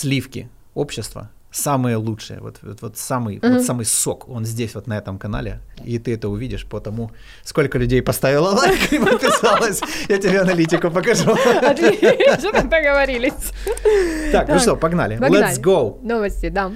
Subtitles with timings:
[0.00, 3.52] сливки общества, самые лучшие, вот, вот, вот самый, mm-hmm.
[3.52, 7.10] вот самый сок, он здесь вот на этом канале, и ты это увидишь по тому,
[7.42, 9.80] сколько людей поставило лайк и подписалось.
[10.08, 11.32] Я тебе аналитику покажу.
[11.62, 13.52] Отлично, договорились.
[14.32, 15.16] Так, ну что, погнали.
[15.18, 15.98] Let's go.
[16.02, 16.72] Новости, да.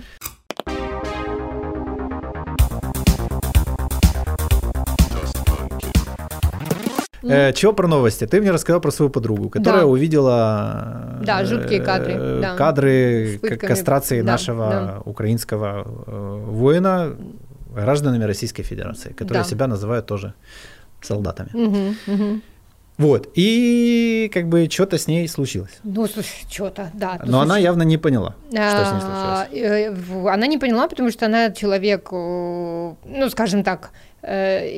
[7.25, 8.27] Э, чего про новости?
[8.27, 9.86] Ты мне рассказал про свою подругу, которая Да.
[9.86, 12.57] увидела Да, э, жуткие кадры, э, да.
[12.57, 15.00] кадры к- кастрации Да, нашего да.
[15.04, 17.16] украинского э, воина
[17.75, 19.49] гражданами Российской Федерации, которые Да.
[19.49, 20.32] себя называют тоже
[21.02, 21.49] солдатами.
[21.54, 22.43] Мгм, мгм.
[22.99, 23.29] Вот.
[23.35, 25.80] И как бы что-то с ней случилось.
[25.82, 26.07] Ну,
[26.49, 27.18] что-то, да.
[27.27, 29.99] Но она явно не поняла, что с ней А, случилось.
[30.27, 32.97] э, Она не поняла, потому что она человек, ну,
[33.30, 33.91] скажем так,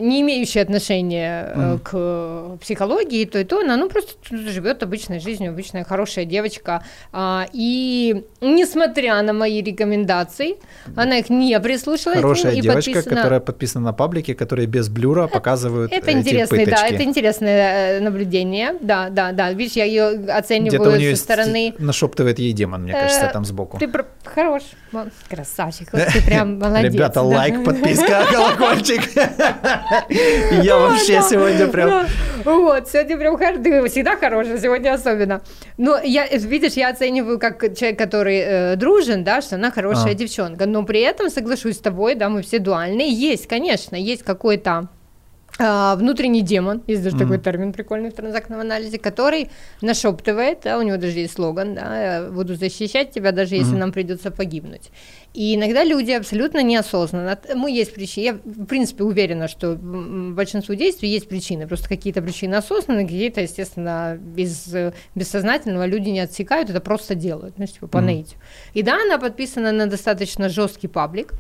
[0.01, 1.79] не имеющий отношения э, Мгм.
[1.79, 6.83] к психологии, и то и то, она ну, просто живет обычной жизнью, обычная хорошая девочка.
[7.13, 10.57] А, И несмотря на мои рекомендации,
[10.97, 12.17] она их не прислушалась.
[12.19, 16.19] ним Хорошая и девочка, подписана- которая подписана на паблике, которые без блюра показывают Это эти
[16.19, 18.75] интересный, да, это интересное э, наблюдение.
[18.81, 19.53] Да, да, да.
[19.53, 21.75] Видишь, я ее оцениваю нее со стороны.
[21.79, 23.79] нашептывает ей демон, мне кажется, Э, там сбоку.
[23.79, 23.89] Ты
[24.25, 24.63] хорош,
[25.29, 26.93] красавчик, ты прям молодец.
[26.95, 29.03] Ребята, лайк, подписка, колокольчик.
[30.63, 31.89] Я вообще сегодня прям...
[31.89, 32.07] Да.
[32.45, 33.63] Вот, сегодня прям.
[33.63, 35.43] Ты всегда хорошая, сегодня особенно.
[35.79, 40.15] Но я, видишь, я оцениваю как человек, который э, дружен, да, что она хорошая А.
[40.15, 40.67] девчонка.
[40.67, 43.13] Но при этом соглашусь с тобой, да, мы все дуальные.
[43.13, 44.89] Есть, конечно, есть какой-то
[45.59, 50.83] а, внутренний демон, есть даже такой термин прикольный в транзактном анализе, который нашептывает, да, у
[50.83, 54.91] него даже есть слоган, да, «Я буду защищать тебя, даже если нам придется погибнуть.
[55.37, 61.11] И иногда люди абсолютно неосознанно, мы есть причины, я в принципе уверена, что большинству действий
[61.11, 66.81] есть причины, просто какие-то причины осознанные, какие-то, естественно, без, э, бессознательного люди не отсекают, это
[66.81, 68.41] просто делают, ну, типа по наитию.
[68.73, 71.35] И да, она подписана на достаточно жесткий паблик,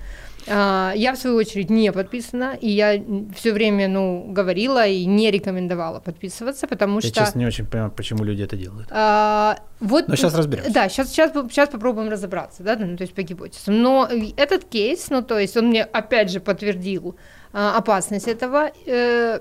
[0.46, 3.02] Я, в свою очередь, не подписана, и я
[3.34, 7.20] все время, ну, говорила и не рекомендовала подписываться, потому Я, что...
[7.20, 8.88] честно, не очень понимаю, почему люди это делают.
[8.90, 10.72] а, вот, Но щас разберёмся.
[10.72, 13.82] Да, сейчас, сейчас, сейчас попробуем разобраться, да, ну, то есть по гипотезам.
[13.82, 17.16] Но э, этот кейс, ну, то есть он мне опять же подтвердил
[17.52, 19.40] а, опасность этого, э,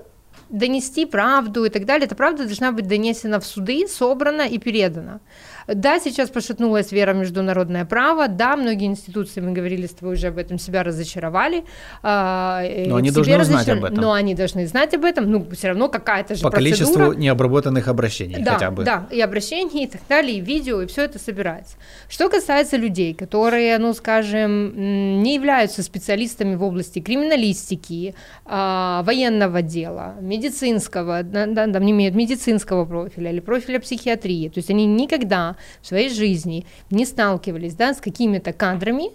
[0.50, 5.20] донести правду и так далее, эта правда должна быть донесена в суды, собрана и передана.
[5.66, 10.28] Да, сейчас пошатнулась вера в международное право, да, многие институции, мы говорили с тобой уже
[10.28, 11.64] об этом, себя разочаровали.
[12.02, 13.78] а, э, Но они должны узнать разочаровали.
[13.78, 14.04] об этом.
[14.04, 16.76] Но они должны знать об этом, ну, все равно какая-то же По процедура.
[16.76, 18.84] количеству необработанных обращений Да, хотя бы.
[18.84, 21.76] да, и обращений, и так далее, и видео, и все это собирается.
[22.08, 30.14] Что касается людей, которые, ну, скажем, не являются специалистами в области криминалистики, а, военного дела,
[30.20, 35.55] медицинского, да, да, там не имеют медицинского профиля или профиля психиатрии, то есть они никогда
[35.80, 39.10] в своей жизни не сталкивались, да, с какими-то кадрами,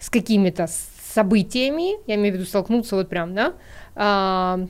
[0.00, 0.68] с какими-то
[1.14, 3.52] событиями, я имею в виду столкнуться вот прям, да,
[3.94, 4.60] а,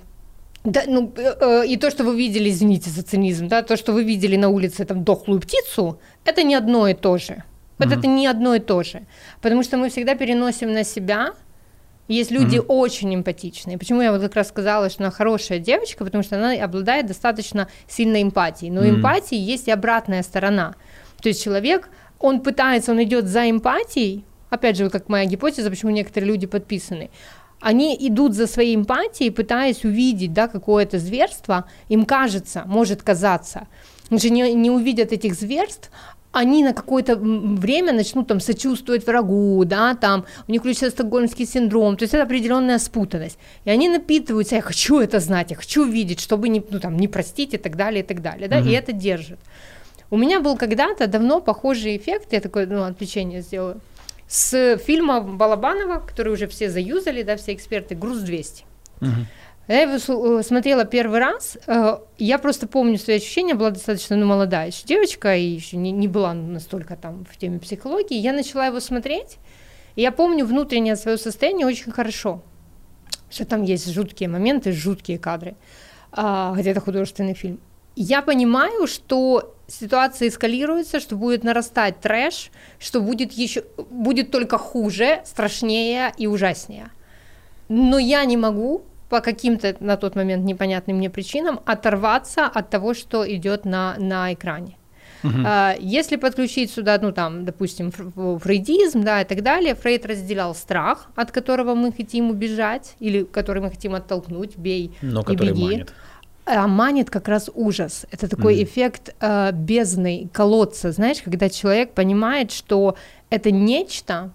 [0.65, 3.93] да, ну, э, э, и то, что вы видели, извините за цинизм, да, то, что
[3.93, 7.43] вы видели на улице там дохлую птицу, это не одно и то же.
[7.79, 9.03] Вот это не одно и то же.
[9.41, 11.33] Потому что мы всегда переносим на себя.
[12.07, 13.77] Есть люди очень эмпатичные.
[13.77, 17.67] Почему я вот как раз сказала, что она хорошая девочка, потому что она обладает достаточно
[17.89, 18.71] сильной эмпатией.
[18.71, 18.97] Но Мгм.
[18.97, 20.77] эмпатии есть и обратная сторона.
[21.23, 21.89] То есть человек,
[22.19, 27.11] он пытается, он идет за эмпатией, опять же, как моя гипотеза, почему некоторые люди подписаны,
[27.61, 33.69] они идут за своей эмпатией, пытаясь увидеть да, какое-то зверство, им кажется, может казаться,
[34.11, 35.91] они же не, не увидят этих зверств,
[36.33, 41.97] они на какое-то время начнут там сочувствовать врагу, да, там у них включится стокгольмский синдром,
[41.97, 43.39] то есть это определенная спутанность.
[43.65, 47.07] И они напитываются, я хочу это знать, я хочу видеть, чтобы не, ну, там, не
[47.07, 49.39] простить и так далее, и так далее, да, и это держит.
[50.13, 53.81] У меня был когда-то давно похожий эффект, я такое, ну, отвлечение сделаю,
[54.29, 58.65] с фильма Балабанова, который уже все заюзали, да, все эксперты, «Груз-200».
[59.01, 59.27] Мгм.
[59.69, 64.27] Я его э, смотрела первый раз, э, я просто помню свои ощущения, была достаточно ну,
[64.27, 68.19] молодая еще девочка, и еще не, не была настолько там в теме психологии.
[68.19, 69.39] Я начала его смотреть,
[69.97, 72.43] и я помню внутреннее свое состояние очень хорошо,
[73.31, 75.55] что там есть жуткие моменты, жуткие кадры,
[76.11, 77.61] а, хотя это художественный фильм.
[77.97, 85.21] Я понимаю, что ситуация эскалируется, что будет нарастать трэш, что будет еще будет только хуже,
[85.25, 86.91] страшнее и ужаснее.
[87.69, 92.95] Но я не могу по каким-то на тот момент непонятным мне причинам оторваться от того,
[92.95, 94.77] что идет на, на экране.
[95.25, 100.55] А, Если подключить сюда, ну там, допустим, фр- фрейдизм, да, и так далее, Фрейд разделял
[100.55, 105.51] страх, от которого мы хотим убежать, или который мы хотим оттолкнуть, бей Но и который
[105.53, 105.63] беги.
[105.65, 105.95] манит.
[106.45, 108.07] А манит как раз ужас.
[108.11, 108.65] Это такой mm.
[108.65, 112.97] эффект э, бездны, колодца, знаешь, когда человек понимает, что
[113.31, 114.33] это нечто,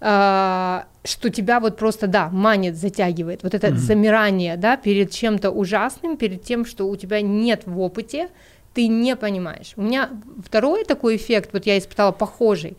[0.00, 3.44] э, что тебя вот просто, да, манит, затягивает.
[3.44, 3.76] Вот это mm.
[3.76, 8.28] замирание, да, перед чем-то ужасным, перед тем, что у тебя нет в опыте,
[8.74, 9.74] ты не понимаешь.
[9.76, 10.10] У меня
[10.44, 12.76] второй такой эффект, вот я испытала похожий,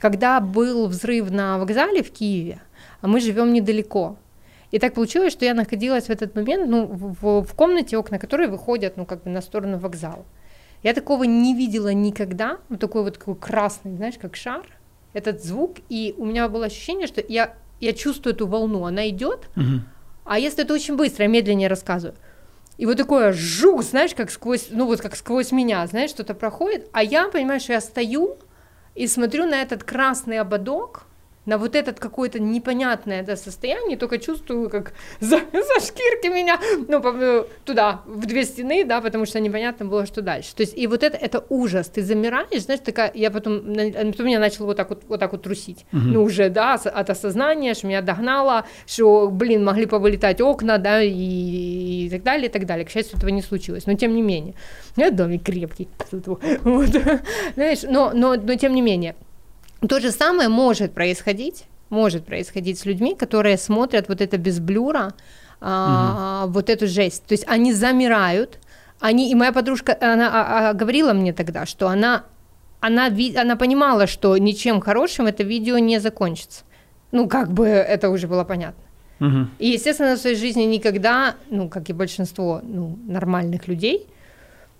[0.00, 2.60] когда был взрыв на вокзале в Киеве,
[3.00, 4.16] а мы живем недалеко.
[4.70, 8.48] И так получилось, что я находилась в этот момент ну, в, в комнате, окна которой
[8.48, 10.24] выходят ну, как бы на сторону вокзала.
[10.82, 14.66] Я такого не видела никогда, вот такой вот такой красный, знаешь, как шар,
[15.12, 19.48] этот звук, и у меня было ощущение, что я, я чувствую эту волну, она идет,
[19.56, 19.80] угу.
[20.24, 22.16] а если это очень быстро, я медленнее рассказываю,
[22.76, 26.88] и вот такое жук, знаешь, как сквозь, ну вот как сквозь меня, знаешь, что-то проходит,
[26.92, 28.36] а я понимаю, что я стою
[28.94, 31.05] и смотрю на этот красный ободок,
[31.46, 37.00] на вот этот какое-то непонятное да, состояние, только чувствую, как за, за шкирки меня, ну,
[37.00, 40.54] по, туда, в две стены, да, потому что непонятно было, что дальше.
[40.54, 44.40] То есть, и вот это, это ужас, ты замираешь, знаешь, такая, я потом, потом меня
[44.40, 46.02] начал вот так вот, вот так вот трусить, угу.
[46.02, 51.12] ну, уже, да, от осознания, что меня догнало, что, блин, могли повылетать окна, да, и,
[52.06, 52.84] и так далее, и так далее.
[52.84, 54.54] К счастью, этого не случилось, но тем не менее.
[54.96, 56.88] Я домик крепкий, вот,
[57.54, 59.14] знаешь, но, но, но тем не менее,
[59.80, 65.14] то же самое может происходить, может происходить с людьми, которые смотрят вот это без блюра,
[65.60, 66.52] а, угу.
[66.52, 67.24] вот эту жесть.
[67.26, 68.58] То есть они замирают,
[69.00, 72.24] они, и моя подружка, она а, а, говорила мне тогда, что она,
[72.80, 73.06] она,
[73.36, 76.64] она понимала, что ничем хорошим это видео не закончится.
[77.12, 78.82] Ну, как бы это уже было понятно.
[79.20, 79.48] Угу.
[79.58, 84.06] И, естественно, в своей жизни никогда, ну, как и большинство ну, нормальных людей,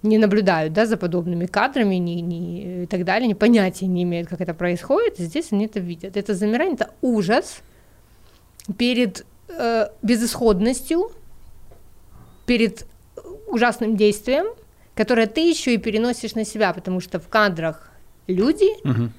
[0.03, 4.29] не наблюдают да, за подобными кадрами ни, ни, и так далее, они понятия не имеют,
[4.29, 6.17] как это происходит, и здесь они это видят.
[6.17, 7.63] Это замирание, это ужас
[8.79, 11.11] перед э, безысходностью,
[12.47, 12.87] перед
[13.49, 14.47] ужасным действием,
[14.95, 17.91] которое ты еще и переносишь на себя, потому что в кадрах
[18.27, 19.11] люди угу.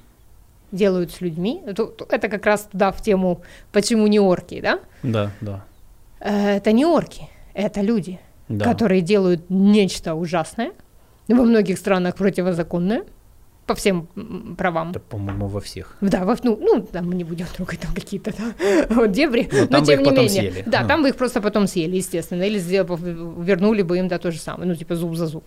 [0.71, 1.62] делают с людьми.
[1.65, 3.41] Это, это как раз туда в тему,
[3.71, 4.80] почему не орки, да?
[5.03, 5.65] Да, да.
[6.19, 8.65] Э, это не орки, это люди да.
[8.65, 10.71] которые делают нечто ужасное,
[11.27, 13.03] во многих странах противозаконное,
[13.65, 14.07] по всем
[14.57, 14.94] правам.
[14.94, 15.97] Да, по-моему, во всех.
[15.99, 19.79] Да, во, ну, ну, там мы не будем трогать там какие-то да, вот, дебри, но,
[19.79, 20.29] но тем не менее.
[20.29, 20.63] Съели.
[20.65, 20.85] Да, а.
[20.85, 24.69] там вы их просто потом съели, естественно, или вернули бы им да то же самое,
[24.69, 25.44] ну типа зуб за зуб.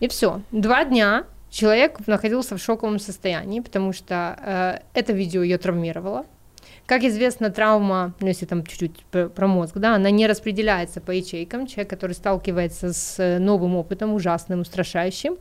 [0.00, 0.40] И все.
[0.50, 6.26] Два дня человек находился в шоковом состоянии, потому что э, это видео ее травмировало.
[6.86, 11.66] Как известно, травма, ну, если там чуть-чуть про мозг, да, она не распределяется по ячейкам.
[11.66, 15.34] Человек, который сталкивается с э, новым опытом, ужасным, устрашающим,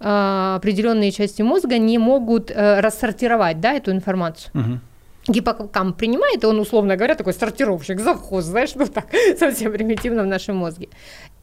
[0.00, 4.52] э, определенные части мозга не могут э, рассортировать, да, эту информацию.
[4.54, 4.80] Угу
[5.28, 9.06] гиппокамп принимает, и он, условно говоря, такой сортировщик, завхоз, знаешь, ну так,
[9.38, 10.88] совсем примитивно в нашем мозге.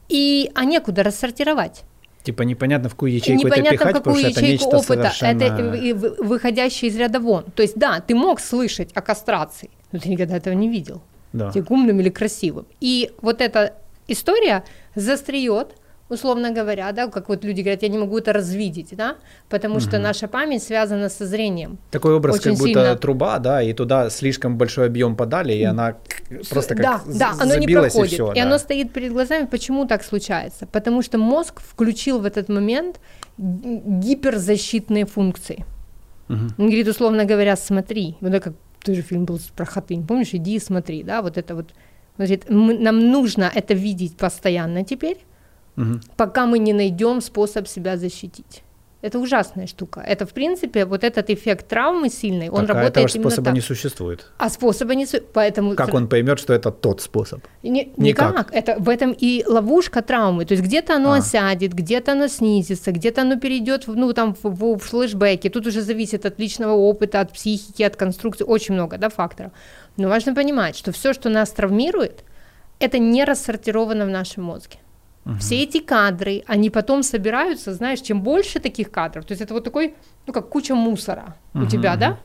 [0.08, 1.84] И а некуда рассортировать.
[2.22, 5.42] Типа непонятно, в какую ячейку непонятно, это пихать, какую потому ячейку что это опыта, совершенно...
[5.42, 7.44] это выходящее из ряда вон.
[7.54, 11.00] То есть, да, ты мог слышать о кастрации, но ты никогда этого не видел.
[11.32, 11.50] Да.
[11.52, 12.66] Тем умным или красивым.
[12.80, 13.74] И вот эта
[14.08, 15.74] история застреет
[16.08, 19.16] условно говоря, да, как вот люди говорят, я не могу это развидеть, да,
[19.48, 19.80] потому угу.
[19.80, 21.78] что наша память связана со зрением.
[21.90, 22.96] Такой образ, Очень как будто сильно.
[22.96, 25.96] труба, да, и туда слишком большой объем подали, и она
[26.50, 28.42] просто как да, да, оно не проходит, и, все, и да.
[28.42, 29.46] оно стоит перед глазами.
[29.46, 30.66] Почему так случается?
[30.66, 33.00] Потому что мозг включил в этот момент
[33.38, 35.64] гиперзащитные функции.
[36.28, 36.38] Угу.
[36.58, 38.54] Он говорит, условно говоря, смотри, вот как
[38.84, 41.72] тоже фильм был про Хатынь, помнишь, иди и смотри, да, вот это вот.
[42.18, 45.18] Он говорит, мы, нам нужно это видеть постоянно теперь,
[45.76, 46.00] угу.
[46.16, 48.62] пока мы не найдем способ себя защитить.
[49.00, 50.00] Это ужасная штука.
[50.00, 53.44] Это, в принципе, вот этот эффект травмы сильный, он так, работает а этого именно способа
[53.44, 53.54] так.
[53.54, 54.26] не существует.
[54.38, 55.32] А способа не существует.
[55.32, 55.76] Поэтому...
[55.76, 57.40] Как он поймет, что это тот способ?
[57.62, 58.32] Не, никак.
[58.32, 58.52] никак.
[58.52, 60.46] Это, в этом и ловушка травмы.
[60.46, 61.18] То есть где-то оно а.
[61.18, 65.48] осядет, где-то оно снизится, где-то оно перейдет ну, там, в, в, в флешбеки.
[65.48, 68.44] Тут уже зависит от личного опыта, от психики, от конструкции.
[68.44, 69.52] Очень много да, факторов.
[69.96, 72.24] Но важно понимать, что все, что нас травмирует,
[72.80, 74.78] это не рассортировано в нашем мозге.
[75.28, 75.38] Угу.
[75.38, 79.64] Все эти кадры, они потом собираются, знаешь, чем больше таких кадров, то есть это вот
[79.64, 79.94] такой,
[80.26, 81.64] ну как куча мусора угу.
[81.64, 82.18] у тебя, да?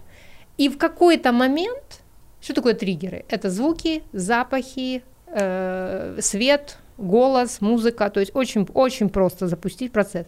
[0.58, 2.02] И в какой-то момент,
[2.42, 3.26] что такое триггеры?
[3.28, 10.28] Это звуки, запахи, э, свет, голос, музыка, то есть очень, очень просто запустить процесс.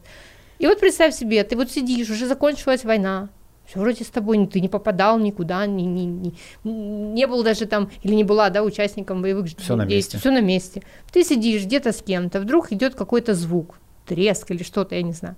[0.60, 3.30] И вот представь себе, ты вот сидишь, уже закончилась война,
[3.68, 7.90] все вроде с тобой, ты не попадал никуда, не, не, не, не был даже там,
[8.04, 10.84] или не была, да, участником боевых все действий, все на месте.
[11.12, 15.36] Ты сидишь где-то с кем-то, вдруг идет какой-то звук, треск или что-то, я не знаю.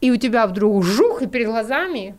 [0.00, 2.16] И у тебя вдруг жух, и перед глазами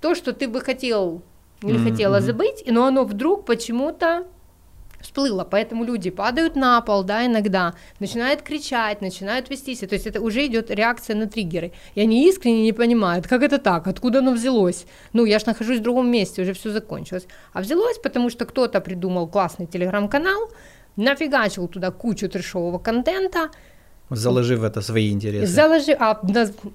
[0.00, 1.22] то, что ты бы хотел
[1.62, 1.90] или mm-hmm.
[1.90, 4.26] хотела забыть, но оно вдруг почему-то
[5.04, 10.06] всплыло, поэтому люди падают на пол, да, иногда, начинают кричать, начинают вести себя, то есть
[10.06, 14.18] это уже идет реакция на триггеры, и они искренне не понимают, как это так, откуда
[14.18, 18.30] оно взялось, ну, я ж нахожусь в другом месте, уже все закончилось, а взялось, потому
[18.30, 20.50] что кто-то придумал классный телеграм-канал,
[20.96, 23.50] нафигачил туда кучу трешового контента,
[24.10, 25.46] Заложив это свои интересы.
[25.46, 26.20] Заложи, а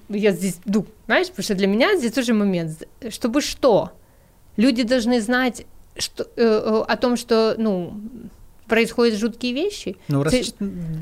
[0.09, 3.91] я здесь, ну, знаешь, потому что для меня здесь тоже момент, чтобы что?
[4.57, 5.65] Люди должны знать
[6.00, 7.94] что, э, э, о том, что, ну,
[8.70, 9.98] происходят жуткие вещи.
[10.08, 10.53] Ну, раз, Ты...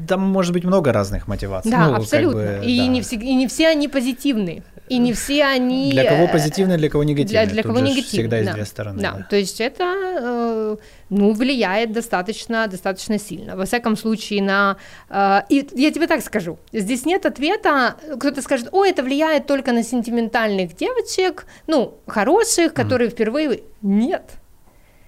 [0.08, 1.70] там может быть много разных мотиваций.
[1.70, 2.42] Да, ну, абсолютно.
[2.42, 2.88] Как бы, и, да.
[2.88, 4.64] не все, и не все они позитивные.
[4.90, 5.92] И не все они...
[5.92, 7.44] Для кого позитивно, для кого негативно.
[7.44, 8.56] Для, для кого негативно, всегда есть да.
[8.56, 9.02] две стороны.
[9.02, 9.12] Да.
[9.12, 10.78] да, то есть это, э,
[11.10, 13.58] ну, влияет достаточно, достаточно сильно.
[13.58, 14.78] Во всяком случае, на...
[15.10, 19.74] Э, и я тебе так скажу, здесь нет ответа, кто-то скажет, о, это влияет только
[19.74, 23.12] на сентиментальных девочек, ну, хороших, которые mm.
[23.12, 23.64] впервые...
[23.82, 24.24] Нет.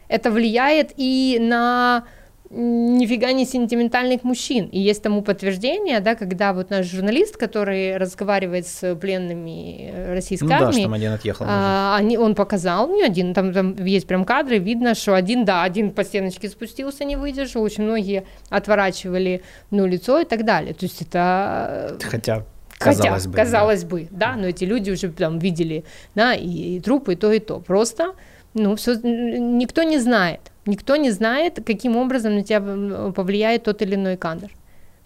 [0.09, 2.03] Это влияет и на
[2.51, 4.65] нифига не сентиментальных мужчин.
[4.65, 10.55] И есть тому подтверждение, да, когда вот наш журналист, который разговаривает с пленными российской ну,
[10.55, 11.45] армии, да, что один отъехал.
[11.47, 15.63] А, они, он показал, не один, там, там есть прям кадры, видно, что один, да,
[15.63, 20.73] один по стеночке спустился, не выдержал, очень многие отворачивали, ну, лицо и так далее.
[20.73, 21.97] То есть это...
[22.01, 22.45] Хотя
[22.79, 23.35] Казалось бы.
[23.35, 23.89] Казалось да.
[23.89, 25.83] бы, да, но эти люди уже там видели,
[26.15, 27.59] да, и, и трупы, и то, и то.
[27.59, 28.13] Просто,
[28.53, 30.41] ну, все, никто не знает.
[30.65, 34.50] Никто не знает, каким образом на тебя повлияет тот или иной кадр.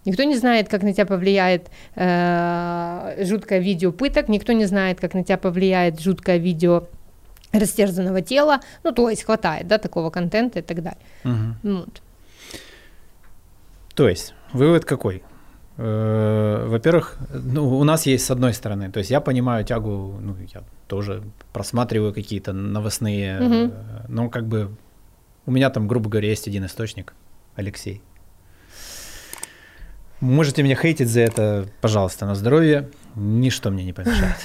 [0.04, 5.14] Никто не знает, как на тебя повлияет э, жуткое видео пыток, никто не знает, как
[5.14, 6.88] на тебя повлияет жуткое видео
[7.52, 8.60] растерзанного тела.
[8.82, 11.00] Ну, то есть хватает, да, такого контента и так далее.
[11.24, 11.76] Угу.
[11.76, 12.02] Вот.
[13.94, 15.22] То есть, вывод какой?
[15.76, 20.36] Э, во-первых, ну, у нас есть с одной стороны, то есть я понимаю тягу, ну,
[20.54, 23.74] я тоже просматриваю какие-то новостные, угу.
[24.08, 24.70] но как бы
[25.46, 27.14] у меня там, грубо говоря, есть один источник,
[27.56, 28.02] Алексей.
[30.20, 32.88] Можете меня хейтить за это, пожалуйста, на здоровье.
[33.14, 34.36] Ничто мне не помешает.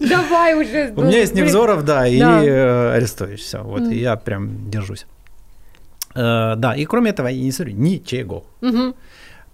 [0.00, 0.92] Давай уже.
[0.94, 3.40] У меня есть Невзоров, да, и э, Арестович.
[3.40, 5.06] Все, вот, и я прям держусь.
[6.18, 8.44] Э, да, и кроме этого я не смотрю ничего.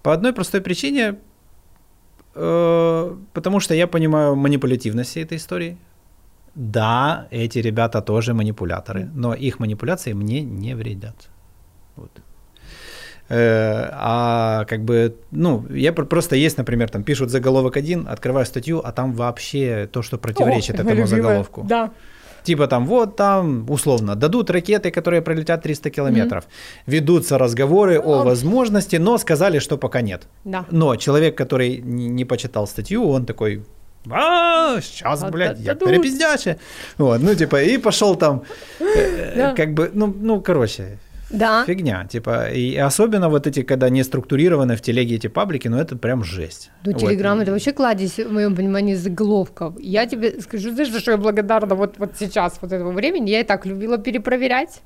[0.01, 1.15] По одной простой причине,
[2.35, 5.77] э, потому что я понимаю манипулятивность всей этой истории.
[6.55, 11.29] Да, эти ребята тоже манипуляторы, но их манипуляции мне не вредят.
[11.95, 12.11] Вот.
[13.29, 18.81] Э, а как бы, ну, я просто есть, например, там пишут заголовок один, открываю статью,
[18.83, 21.07] а там вообще то, что противоречит О, этому любимая.
[21.07, 21.63] заголовку.
[21.63, 21.91] Да.
[22.45, 26.43] Типа там, вот там, условно, дадут ракеты, которые пролетят 300 километров.
[26.43, 26.91] Mm-hmm.
[26.91, 30.27] Ведутся разговоры о возможности, но сказали, что пока нет.
[30.43, 30.65] Да.
[30.71, 33.63] Но человек, который не, почитал статью, он такой,
[34.11, 36.57] а, сейчас, блядь, я перепиздяче.
[36.97, 38.43] Вот, ну, типа, и пошел там,
[38.79, 40.99] э, как бы, ну, ну, короче,
[41.35, 41.63] да.
[41.65, 45.95] Фигня, типа, и особенно вот эти, когда не структурированы в телеге эти паблики, ну это
[45.95, 46.71] прям жесть.
[46.85, 47.01] Ну, вот.
[47.01, 49.75] Телеграм это вообще кладезь, в моем понимании, заголовков.
[49.79, 53.41] Я тебе скажу, знаешь, за что я благодарна вот, вот сейчас, вот этого времени, я
[53.41, 54.81] и так любила перепроверять.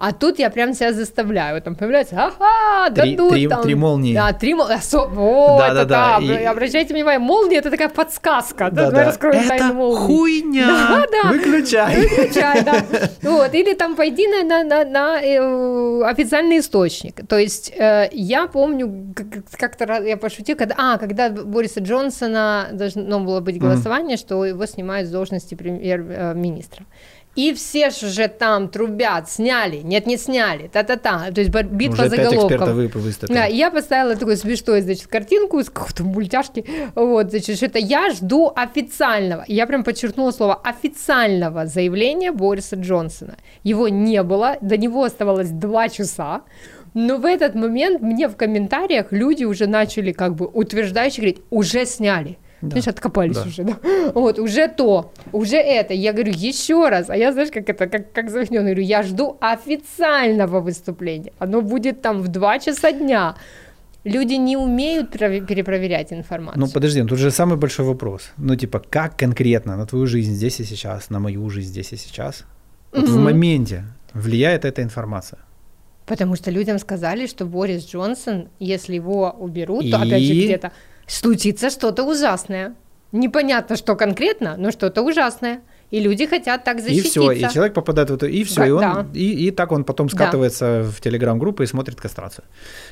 [0.00, 1.60] А тут я прям себя заставляю.
[1.60, 3.62] Там появляется, ага, три, дадут три, там.
[3.62, 4.14] Три молнии.
[4.14, 4.78] Да, три молнии.
[4.94, 6.24] О, да, это да, да.
[6.24, 6.44] И...
[6.44, 8.70] Обращайте внимание, молния это такая подсказка.
[8.70, 9.04] Да, да.
[9.04, 10.70] раскроем это хуйня.
[10.90, 11.28] Да, да.
[11.28, 11.96] Выключай.
[12.00, 12.82] Выключай, да.
[13.22, 13.52] Вот.
[13.52, 17.26] Или там пойди на, на, на, на э, официальный источник.
[17.26, 19.14] То есть э, я помню,
[19.58, 24.20] как-то я пошутила, когда, а, когда Бориса Джонсона должно было быть голосование, mm.
[24.20, 26.86] что его снимают с должности премьер-министра.
[27.40, 31.30] И все же уже там трубят, сняли, нет, не сняли, та-та-та.
[31.30, 32.68] То есть битва Уже заголовков.
[32.68, 32.90] Вы.
[33.28, 36.66] Да, я поставила такую смешную, значит, картинку из какой-то мультяшки.
[36.94, 39.42] Вот, значит, что это я жду официального.
[39.48, 43.36] Я прям подчеркнула слово официального заявления Бориса Джонсона.
[43.62, 46.42] Его не было, до него оставалось два часа.
[46.92, 51.86] Но в этот момент мне в комментариях люди уже начали как бы утверждающе говорить, уже
[51.86, 52.36] сняли.
[52.62, 52.70] Да.
[52.70, 53.44] Знаешь, откопались да.
[53.44, 53.76] уже, да.
[54.14, 55.94] Вот, уже то, уже это.
[55.94, 57.08] Я говорю, еще раз.
[57.08, 61.32] А я, знаешь, как это, как, как заведенный, говорю, я жду официального выступления.
[61.38, 63.34] Оно будет там в 2 часа дня.
[64.04, 66.60] Люди не умеют перепроверять информацию.
[66.60, 68.32] Ну, подожди, ну, тут же самый большой вопрос.
[68.38, 71.96] Ну, типа, как конкретно на твою жизнь здесь и сейчас, на мою жизнь здесь и
[71.96, 72.44] сейчас,
[72.92, 73.12] вот угу.
[73.12, 75.38] в моменте влияет эта информация?
[76.06, 79.90] Потому что людям сказали, что Борис Джонсон, если его уберут, и...
[79.90, 80.72] то опять же где-то
[81.10, 82.74] случится что-то ужасное.
[83.12, 85.62] Непонятно, что конкретно, но что-то ужасное.
[85.90, 87.08] И люди хотят так защититься.
[87.08, 89.06] И все, и человек попадает в это, и все, да, и, он, да.
[89.12, 90.90] и, и так он потом скатывается да.
[90.90, 92.44] в телеграм-группы и смотрит кастрацию.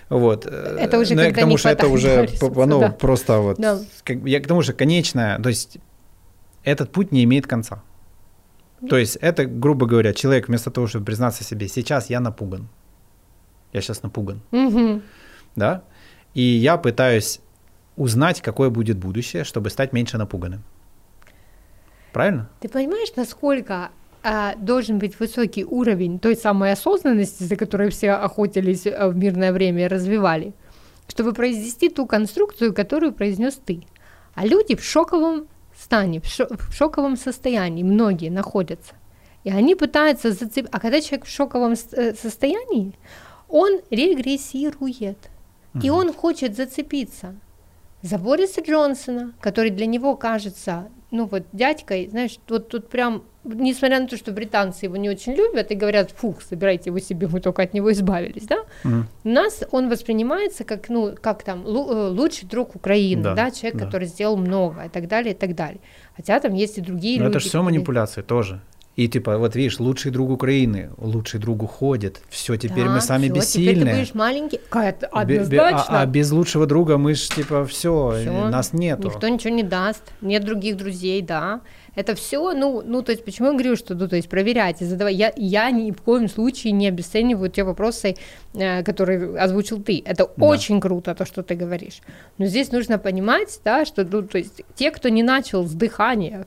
[0.08, 0.46] Вот.
[0.46, 2.90] Это уже Но когда к тому, что это уже, ну, да.
[2.90, 3.78] просто вот, да.
[4.24, 5.78] я к тому, что конечное, то есть
[6.64, 7.84] этот путь не имеет конца.
[8.88, 12.68] То есть это, грубо говоря, человек вместо того, чтобы признаться себе, сейчас я напуган,
[13.72, 15.02] я сейчас напуган, Мгм.
[15.56, 15.82] да,
[16.34, 17.40] и я пытаюсь
[17.98, 20.62] узнать, какое будет будущее, чтобы стать меньше напуганным.
[22.12, 22.48] Правильно?
[22.60, 23.90] Ты понимаешь, насколько
[24.22, 29.52] а, должен быть высокий уровень той самой осознанности, за которой все охотились а, в мирное
[29.52, 30.54] время и развивали,
[31.08, 33.82] чтобы произвести ту конструкцию, которую произнес ты.
[34.34, 38.94] А люди в шоковом стане, в, шо- в шоковом состоянии, многие находятся.
[39.44, 40.68] И они пытаются зацепить.
[40.72, 42.94] А когда человек в шоковом э, состоянии,
[43.48, 45.18] он регрессирует.
[45.80, 47.36] И он хочет зацепиться
[48.02, 53.98] за Бориса Джонсона, который для него кажется, ну вот дядькой, знаешь, вот тут прям, несмотря
[54.00, 57.40] на то, что британцы его не очень любят и говорят, фух, собирайте его себе, мы
[57.40, 59.08] только от него избавились, да, Мгм.
[59.24, 61.68] у нас он воспринимается как, ну, как там, э,
[62.10, 63.86] лучший друг Украины, Да, да, человек, да.
[63.86, 65.80] который сделал много и так далее, и так далее.
[66.16, 67.36] Хотя там есть и другие Но люди.
[67.36, 68.60] это же все которые- манипуляции тоже.
[68.98, 73.28] И типа, вот видишь, лучший друг Украины, лучший друг уходит, все, теперь Да, мы сами
[73.28, 73.94] всё, Теперь ты бессильны.
[73.94, 74.60] будешь маленький.
[74.70, 75.84] Однозначно.
[75.98, 78.12] а, а без лучшего друга мы ж типа все,
[78.50, 79.06] нас нету.
[79.08, 81.60] Никто ничего не даст, нет других друзей, да.
[81.94, 85.14] Это все, ну, ну, то есть, почему я говорю, что, ну, то есть, проверяйте, задавай.
[85.14, 88.16] Я, я ни в коем случае не обесцениваю те вопросы,
[88.54, 90.02] э, которые озвучил ты.
[90.04, 90.46] Это Да.
[90.46, 92.00] очень круто, то, что ты говоришь.
[92.38, 96.46] Но здесь нужно понимать, да, что, ну, то есть, те, кто не начал с дыхания,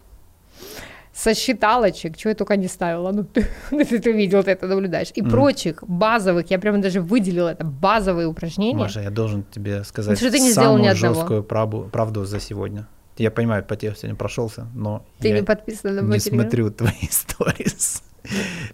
[1.21, 5.11] со считалочек, чего я только не ставила, ну, ты, ты, ты видел, ты это наблюдаешь,
[5.15, 8.79] и прочих базовых, я прямо даже выделила это, базовые упражнения.
[8.79, 11.15] Маша, я должен тебе сказать Что ты не самую ни одного.
[11.15, 12.87] жесткую правду, правду за сегодня.
[13.17, 17.07] Я понимаю, по тебе сегодня прошелся, но Ты я не подписан на не смотрю твои
[17.11, 18.03] сторис.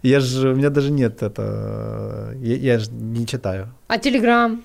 [0.02, 3.74] Я же, у меня даже нет это, я, я же не читаю.
[3.88, 4.64] А Телеграм?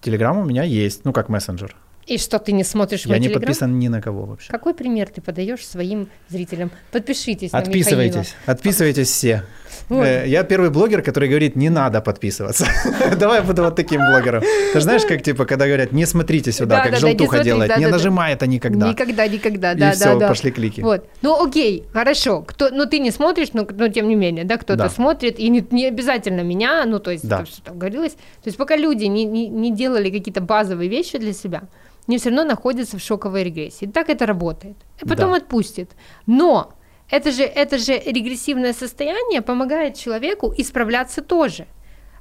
[0.00, 1.76] Телеграм у меня есть, ну как мессенджер.
[2.06, 3.40] И что, ты не смотришь Я не Телеграм?
[3.42, 4.50] подписан ни на кого вообще.
[4.50, 6.70] Какой пример ты подаешь своим зрителям?
[6.92, 9.42] Подпишитесь на Отписывайтесь, отписывайтесь все.
[9.88, 10.04] Вот.
[10.04, 12.66] Э, Я первый блогер, который говорит, не надо подписываться.
[13.18, 14.42] Давай я буду вот таким блогером.
[14.72, 18.32] Ты знаешь, как типа, когда говорят, не смотрите сюда, Да, как желтуха делает, не нажимай
[18.34, 18.88] это никогда.
[18.90, 20.28] Никогда, никогда, да, все, да, да.
[20.28, 20.80] пошли клики.
[20.80, 21.06] Вот.
[21.22, 22.42] Ну окей, хорошо.
[22.42, 25.66] Кто, ну ты не смотришь, но, но тем не менее, да, кто-то смотрит, и не,
[25.70, 27.44] не обязательно меня, ну то есть, Да.
[27.44, 28.12] что там говорилось.
[28.12, 31.64] То есть пока люди не, не, не делали какие-то базовые вещи для себя,
[32.08, 33.86] они все равно находятся в шоковой регрессии.
[33.86, 34.76] Так это работает.
[35.02, 35.36] И потом Да.
[35.36, 35.90] отпустит.
[36.26, 36.72] Но
[37.10, 41.66] это же, это же регрессивное состояние помогает человеку исправляться тоже.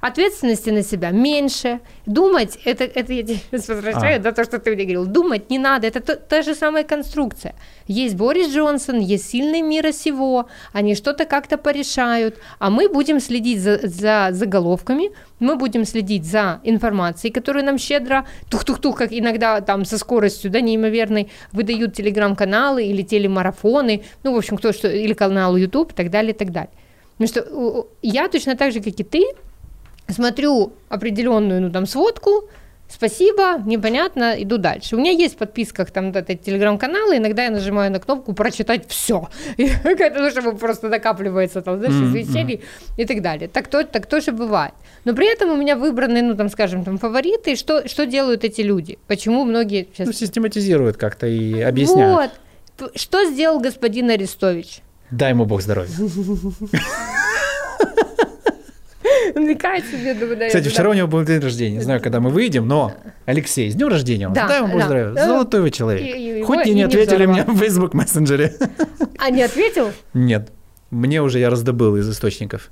[0.08, 1.80] Ответственности на себя меньше.
[2.06, 4.20] Думать, это, это я тебе возвращаю, А.
[4.20, 5.06] да, то, что ты мне говорил.
[5.06, 7.56] Думать не надо, это то- та же самая конструкция.
[7.88, 13.62] Есть Борис Джонсон, есть сильный мира сего, они что-то как-то порешают, а мы будем следить
[13.62, 19.86] за, за заголовками, мы будем следить за информацией, которую нам щедро, тух-тух-тух, как иногда там
[19.86, 25.56] со скоростью, да, неимоверной, выдают телеграм-каналы или телемарафоны, ну, в общем, кто что, или канал
[25.56, 26.72] YouTube и так далее, и так далее.
[27.18, 29.24] Потому что у- у- я точно так же, как и ты,
[30.08, 32.50] смотрю определенную, ну, там, сводку,
[32.88, 34.96] спасибо, непонятно, иду дальше.
[34.96, 38.34] У меня есть в подписках там вот этот телеграм-канал, и иногда я нажимаю на кнопку
[38.34, 42.62] «Прочитать все», ну, чтобы просто накапливается там, знаешь, извещений
[42.98, 43.48] и так далее.
[43.48, 44.74] Так, то, так тоже бывает.
[45.06, 48.62] Но при этом у меня выбраны, ну, там, скажем, там, фавориты, что, что делают эти
[48.62, 50.08] люди, почему многие сейчас...
[50.08, 52.32] Ну, систематизируют как-то и объясняют.
[52.80, 54.82] Вот, что сделал господин Арестович?
[55.12, 55.92] Дай ему бог здоровья.
[59.34, 61.78] Себе, думаю, да, Кстати, вчера у него был день рождения.
[61.78, 62.94] Не знаю, когда мы выйдем, но
[63.26, 64.34] Алексей, с днем рождения вам.
[64.34, 65.26] Да, Дай ему да.
[65.26, 66.46] Золотой вы человек.
[66.46, 68.54] Хоть и не ответили мне в Facebook мессенджере.
[69.18, 69.92] А не ответил?
[70.14, 70.52] Нет.
[70.92, 72.72] Мне уже я раздобыл из источников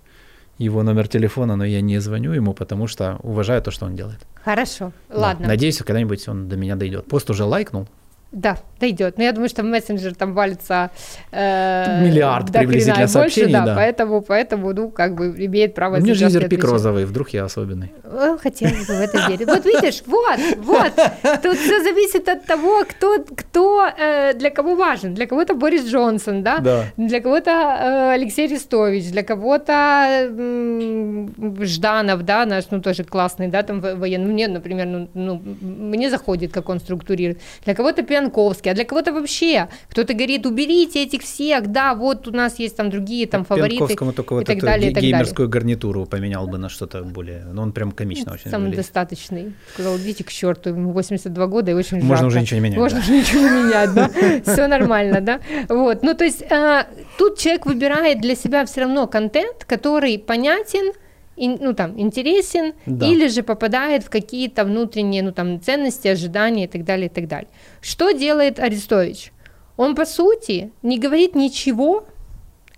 [0.58, 4.20] его номер телефона, но я не звоню ему, потому что уважаю то, что он делает.
[4.44, 5.18] Хорошо, Да.
[5.18, 5.48] ладно.
[5.48, 7.08] Надеюсь, когда-нибудь он до меня дойдет.
[7.08, 7.88] Пост уже лайкнул.
[8.32, 9.18] Да, дойдет.
[9.18, 10.90] Но я думаю, что в мессенджер там валится
[11.32, 13.76] э, Миллиард до приблизительно больше, сообщений, да, да.
[13.76, 16.64] Поэтому, поэтому, ну, как бы имеет право У меня же отвечать.
[16.64, 17.92] розовый, вдруг я особенный.
[18.06, 19.48] Э, Хотелось бы в это верить.
[19.48, 20.94] Вот видишь, вот, вот.
[21.44, 25.14] Тут все зависит от того, кто, кто э, для кого важен.
[25.14, 26.60] Для кого-то Борис Джонсон, да?
[26.60, 26.86] Да.
[26.98, 29.74] Для кого-то э, Алексей Арестович, для кого-то
[30.30, 31.34] м,
[31.66, 34.32] Жданов, да, наш, ну, тоже классный, да, там во- военный.
[34.32, 37.40] Мне, например, ну, ну, мне заходит, как он структурирует.
[37.66, 39.68] Для кого-то Пьянковский, а для кого-то вообще.
[39.90, 44.14] Кто-то говорит, уберите этих всех, да, вот у нас есть там другие там фавориты Пьянковскому
[44.14, 45.12] только вот эту далее, и ге- так далее.
[45.12, 47.44] геймерскую гарнитуру поменял бы на что-то более...
[47.52, 48.86] Ну, он прям комично очень выглядит.
[48.86, 49.54] Самодостаточный.
[49.74, 52.26] Сказал, идите к черту, ему 82 года и очень Можно жарко.
[52.28, 53.04] уже ничего не менять, Можно да.
[53.06, 54.10] уже ничего не менять, да.
[54.54, 55.40] Все нормально, да.
[55.70, 56.04] Вот.
[56.04, 60.94] Ну, то есть а, тут человек выбирает для себя все равно контент, который понятен,
[61.48, 63.06] ну, там, интересен, Да.
[63.08, 67.28] или же попадает в какие-то внутренние, ну, там, ценности, ожидания и так далее, и так
[67.28, 67.50] далее.
[67.82, 69.32] Что делает Арестович?
[69.78, 72.06] Он, по сути, не говорит ничего,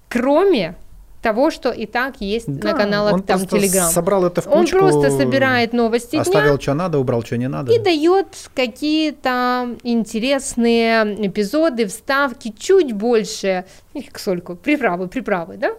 [0.09, 0.75] кроме
[1.21, 3.89] того, что и так есть Да, на каналах он там Телеграм.
[3.89, 7.47] собрал это в Он кучку, просто собирает новости Оставил, дня что надо, убрал, что не
[7.47, 7.71] надо.
[7.73, 15.71] и дает какие-то интересные эпизоды, вставки, чуть больше, их сколько, приправы, приправы, да?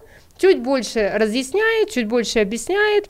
[0.45, 3.09] Чуть больше разъясняет, чуть больше объясняет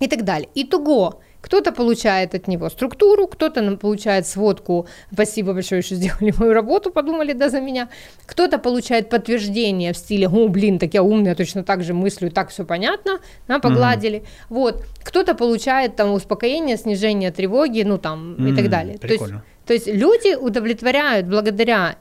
[0.00, 0.48] и так далее.
[0.56, 6.52] Итого, кто-то получает от него структуру, кто-то нам получает сводку, спасибо большое, что сделали мою
[6.52, 7.88] работу, подумали, да, за меня,
[8.26, 12.48] кто-то получает подтверждение в стиле, о, блин, так я умная, точно так же мыслю, так
[12.48, 18.68] все понятно, да, погладили, вот, кто-то получает там успокоение, снижение тревоги, ну там и так
[18.70, 18.98] далее.
[18.98, 19.44] То есть, прикольно.
[19.64, 21.94] то есть люди удовлетворяют благодаря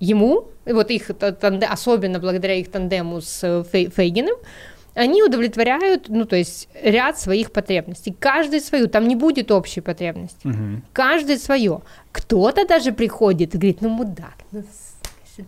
[0.00, 1.10] ему, вот их
[1.70, 4.36] особенно благодаря их тандему с э, Фей- Фейгиным,
[4.94, 8.14] они удовлетворяют, ну, то есть ряд своих потребностей.
[8.18, 10.46] Каждый свою, там не будет общей потребности.
[10.46, 10.84] Мгм.
[10.92, 11.80] Каждый свое.
[12.12, 14.62] Кто-то даже приходит и говорит, ну, мудак, ну,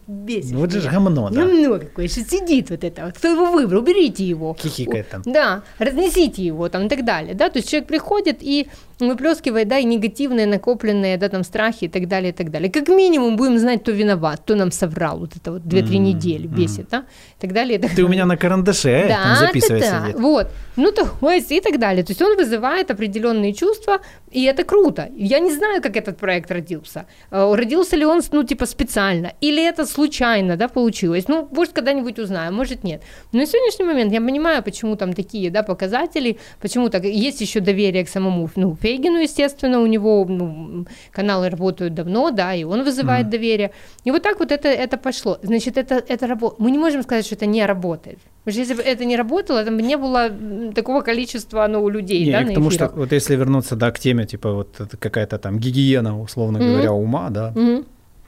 [0.06, 1.42] бесишь Ну, вот же гомно, да.
[1.42, 3.14] Гомно какое, что сидит вот это вот.
[3.14, 3.80] Кто его выбрал?
[3.82, 4.56] Уберите его.
[4.58, 5.22] Хихикает там.
[5.24, 8.68] Да, разнесите его там и так далее, да, то есть человек приходит и
[8.98, 12.70] выплескивает, да, и негативные накопленные, да, там, страхи и так далее, и так далее.
[12.70, 16.46] Как минимум будем знать, кто виноват, кто нам соврал вот это вот 2-3 М, недели
[16.46, 17.04] бесит, да,
[17.38, 20.12] и так далее, и так Ты у меня на карандаше э, там да, записывай да,
[20.12, 20.18] да.
[20.18, 20.48] Вот.
[20.76, 22.04] Ну, то есть и так далее.
[22.04, 25.10] То есть он вызывает определенные чувства, и это круто.
[25.14, 27.04] Я не знаю, как этот проект родился.
[27.30, 31.28] Э, Родился ли он, ну, типа, специально, или это случайно, да, получилось.
[31.28, 33.02] Ну, может, когда-нибудь узнаем, может, нет.
[33.32, 37.04] Но на сегодняшний момент я понимаю, почему там такие, да, показатели, почему так.
[37.04, 42.54] Есть еще доверие к самому, ну, Фейгину, естественно, у него, ну, каналы работают давно, да,
[42.54, 43.30] и он вызывает Мгм.
[43.32, 43.70] доверие.
[44.04, 45.38] И вот так вот это, это пошло.
[45.42, 46.60] Значит, это, это работает.
[46.60, 48.18] Мы не можем сказать, что это не работает.
[48.44, 50.30] Потому что если бы это не работало, там бы не было
[50.74, 52.96] такого количества ну, людей, Не, да, на к тому, что эфирах.
[52.96, 56.68] вот если вернуться, да, к теме, типа вот это какая-то там гигиена, условно Мгм.
[56.72, 57.84] говоря, ума, да, Мгм.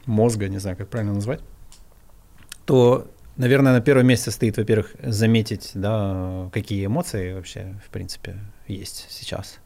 [0.08, 1.40] Мозга, не знаю, как правильно назвать,
[2.66, 9.06] то, наверное, на первом месте стоит, во-первых, заметить, да, какие эмоции вообще, в принципе, есть
[9.10, 9.58] сейчас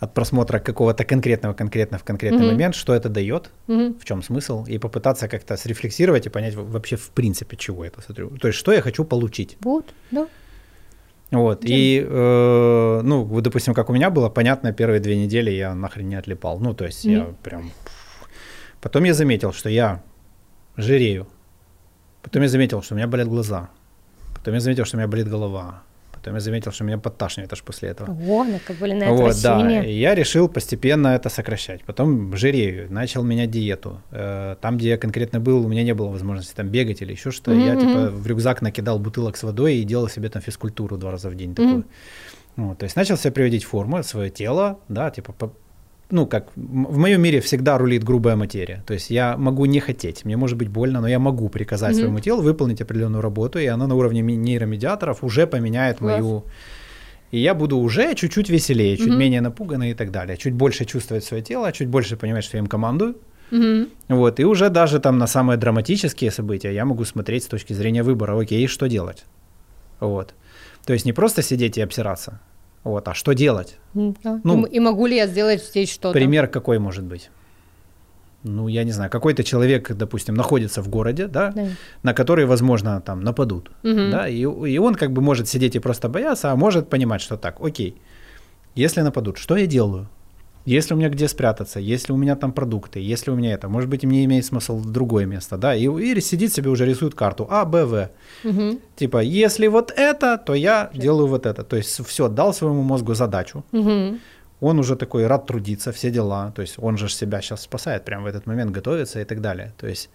[0.00, 2.48] от просмотра какого-то конкретного конкретно в конкретный Мгм.
[2.48, 3.94] момент, что это дает, Мгм.
[4.00, 8.00] в чем смысл, и попытаться как-то срефлексировать и понять во- вообще в принципе, чего это
[8.02, 8.30] смотрю.
[8.38, 9.56] То есть, что я хочу получить.
[9.60, 10.26] Вот, да.
[11.30, 11.60] Вот.
[11.64, 11.76] Дело.
[11.78, 16.08] И, э, ну, вот, допустим, как у меня было, понятно, первые две недели я нахрен
[16.08, 16.58] не отлипал.
[16.58, 17.36] Ну, то есть я Мгм.
[17.42, 17.70] прям...
[18.82, 20.02] Потом я заметил, что я
[20.76, 21.26] жирею.
[22.22, 23.68] Потом я заметил, что у меня болят глаза.
[24.34, 25.82] Потом я заметил, что у меня болит голова.
[26.12, 28.16] Потом я заметил, что меня подташнивает аж после этого.
[28.28, 29.82] О, накопленное Вот, да.
[29.84, 31.82] И я решил постепенно это сокращать.
[31.84, 34.00] Потом жирею, начал менять диету.
[34.12, 37.30] Э, Там, где я конкретно был, у меня не было возможности там бегать или еще
[37.32, 37.52] что.
[37.52, 41.10] Я Мгм, типа в рюкзак накидал бутылок с водой и делал себе там физкультуру два
[41.10, 41.84] раза в день такую.
[42.56, 45.32] Вот, то есть начал себя приводить в форму, свое тело, да, типа,
[46.12, 48.82] ну, как в моем мире всегда рулит грубая материя.
[48.86, 51.98] То есть я могу не хотеть, мне может быть больно, но я могу приказать Мгм.
[52.00, 56.12] своему телу выполнить определенную работу, и она на уровне нейромедиаторов уже поменяет Класс.
[56.20, 56.44] мою
[57.32, 59.18] и я буду уже чуть-чуть веселее, чуть Мгм.
[59.18, 60.36] менее напуганный и так далее.
[60.36, 63.14] Чуть больше чувствовать свое тело, чуть больше понимать, что я им командую.
[63.50, 63.88] Мгм.
[64.08, 68.02] Вот, и уже даже там на самые драматические события я могу смотреть с точки зрения
[68.02, 69.24] выбора, окей, что делать.
[70.00, 70.34] Вот.
[70.84, 72.38] То есть не просто сидеть и обсираться,
[72.84, 73.78] вот, а что делать?
[73.94, 74.40] Да.
[74.44, 76.12] Ну, и, и могу ли я сделать здесь что-то?
[76.12, 77.30] Пример какой может быть?
[78.44, 81.68] Ну, я не знаю, какой-то человек, допустим, находится в городе, да, Да.
[82.02, 84.10] на который, возможно, там нападут, Мгм.
[84.10, 87.36] да, и, и он как бы может сидеть и просто бояться, а может понимать, что
[87.36, 87.94] так, окей,
[88.74, 90.08] если нападут, что я делаю?
[90.64, 93.90] Если у меня где спрятаться, если у меня там продукты, если у меня это, может
[93.90, 97.46] быть, мне имеет смысл в другое место, да, и, и сидит себе уже рисует карту
[97.50, 98.08] А, Б, В.
[98.44, 98.78] Мгм.
[98.96, 101.64] Типа, если вот это, то я делаю вот это.
[101.64, 104.20] То есть все, дал своему мозгу задачу, Мгм.
[104.60, 108.24] он уже такой рад трудиться, все дела, то есть он же себя сейчас спасает, прямо
[108.24, 109.72] в этот момент готовится и так далее.
[109.78, 110.10] То есть,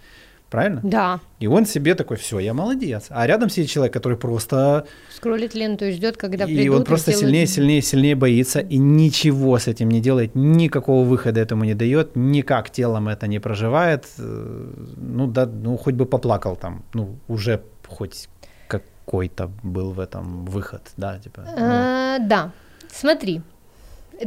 [0.50, 0.82] правильно?
[0.84, 1.20] Да.
[1.40, 3.06] И он себе такой, все, я молодец.
[3.10, 4.86] А рядом сидит человек, который просто...
[5.16, 6.76] Скроллит ленту и ждет, когда и придут.
[6.80, 11.40] он просто сделают- сильнее, сильнее, сильнее боится и ничего с этим не делает, никакого выхода
[11.40, 14.06] этому не дает, никак телом это не проживает.
[14.20, 18.30] Э, Ну да, ну хоть бы поплакал там, ну уже хоть
[18.68, 21.42] какой-то был в этом выход, да, типа.
[21.46, 21.54] ну.
[21.60, 22.52] А, да.
[22.92, 23.42] Смотри.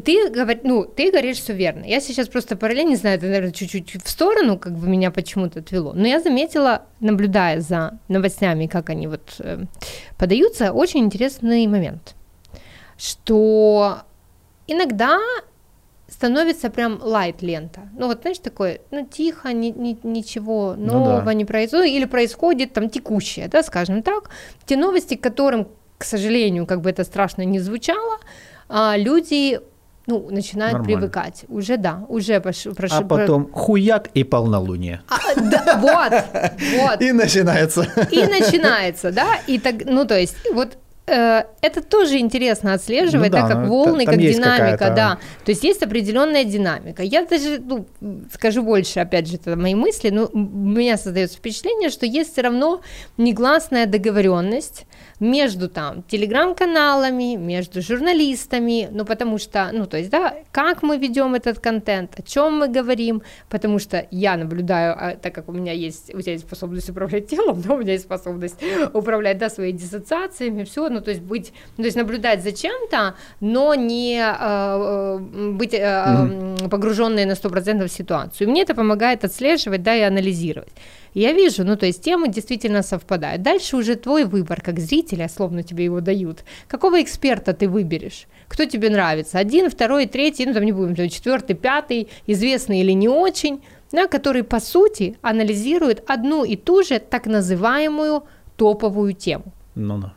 [0.04, 0.56] Ты, говор...
[0.62, 1.84] ну, ты говоришь все верно.
[1.84, 5.60] Я сейчас просто параллельно, не знаю, это, наверное, чуть-чуть в сторону, как бы меня почему-то
[5.60, 5.92] отвело.
[5.94, 9.64] Но я заметила, наблюдая за новостями, как они вот э,
[10.18, 12.14] подаются, очень интересный момент,
[12.98, 13.98] что
[14.66, 15.18] иногда
[16.08, 17.80] становится прям лайт лента.
[17.96, 21.34] Ну вот знаешь такое, ну тихо, ни- ни- ничего Ну нового да.
[21.34, 24.30] не происходит, или происходит там текущее, да, скажем так,
[24.66, 28.18] те новости, к которым, к сожалению, как бы это страшно не звучало,
[28.68, 29.60] а, люди
[30.06, 30.96] ну, начинают Нормально.
[30.98, 31.44] привыкать.
[31.48, 35.02] Уже да, уже пош, прош- А про- потом хуяк и полнолуние.
[35.08, 37.00] а, да, вот, вот.
[37.02, 37.86] И начинается.
[38.10, 40.78] И начинается, да, и так, ну, то есть, вот
[41.10, 45.18] Э, это тоже интересно отслеживать, ну, да, так как волны, как динамика, да.
[45.44, 47.02] То есть есть определенная динамика.
[47.02, 47.86] Я даже, ну,
[48.32, 52.42] скажу больше, опять же, это мои мысли, но у меня создается впечатление, что есть все
[52.42, 52.80] равно
[53.16, 54.86] негласная договоренность
[55.20, 61.34] между там телеграм-каналами, между журналистами, ну потому что, ну то есть, да, как мы ведем
[61.34, 65.72] этот контент, о чем мы говорим, потому что я наблюдаю, а, так как у меня
[65.72, 68.56] есть, у тебя есть способность управлять телом, да, у меня есть способность
[68.94, 73.14] управлять, да, своими диссоциациями, все, ну то есть быть, ну, то есть наблюдать за чем-то,
[73.40, 75.18] но не э,
[75.52, 76.68] быть э, mm-hmm.
[76.68, 78.48] погруженной на 100% в ситуацию.
[78.48, 80.72] И мне это помогает отслеживать, да, и анализировать.
[81.14, 83.42] Я вижу, ну то есть темы действительно совпадают.
[83.42, 86.44] Дальше уже твой выбор как зрителя, словно тебе его дают.
[86.68, 88.26] Какого эксперта ты выберешь?
[88.48, 89.38] Кто тебе нравится?
[89.38, 93.60] Один, второй, третий, ну там не будем, четвертый, пятый, известный или не очень,
[93.92, 98.22] да, который по сути анализирует одну и ту же так называемую
[98.56, 99.52] топовую тему.
[99.74, 100.14] Ну да.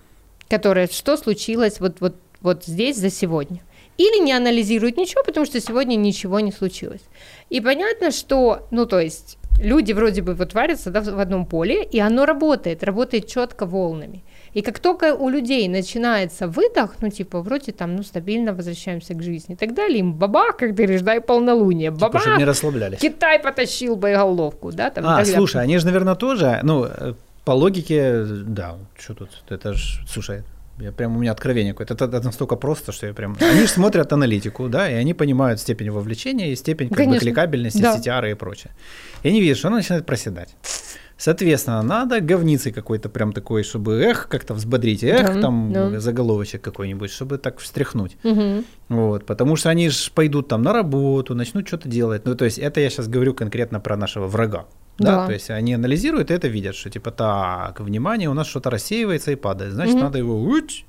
[0.54, 3.62] Которая, что случилось вот, вот, вот здесь за сегодня.
[3.98, 7.02] Или не анализирует ничего, потому что сегодня ничего не случилось.
[7.50, 11.84] И понятно, что, ну то есть люди вроде бы вот варятся да, в одном поле,
[11.84, 14.24] и оно работает, работает четко волнами.
[14.54, 19.24] И как только у людей начинается выдох, ну, типа, вроде там, ну, стабильно возвращаемся к
[19.24, 23.00] жизни и так далее, им бабах, как ты дай полнолуние, типа, бабах, чтобы не расслаблялись.
[23.00, 25.06] Китай потащил боеголовку, да, там.
[25.08, 27.13] А, слушай, они же, наверное, тоже, ну, э,
[27.45, 30.43] по логике, да, что тут, это же, слушай,
[30.79, 31.93] я прям у меня откровение какое-то.
[31.93, 33.38] Это, это настолько просто, что я прям.
[33.39, 37.82] Они же смотрят аналитику, да, и они понимают степень вовлечения и степень как бы, кликабельности,
[37.82, 37.97] да.
[37.97, 38.71] CTR и прочее.
[39.21, 40.56] И они видят, что она начинает проседать.
[41.15, 45.99] Соответственно, надо говницы какой-то прям такой, чтобы эх, как-то взбодрить, эх, да, там да.
[45.99, 48.17] заголовочек какой-нибудь, чтобы так встряхнуть.
[48.23, 48.63] Угу.
[48.89, 52.25] Вот, потому что они же пойдут там на работу, начнут что-то делать.
[52.25, 54.65] Ну, то есть это я сейчас говорю конкретно про нашего врага.
[54.99, 58.47] Да, да, то есть они анализируют и это видят, что типа так, внимание, у нас
[58.47, 60.03] что-то рассеивается и падает, значит, угу.
[60.03, 60.86] надо его уть,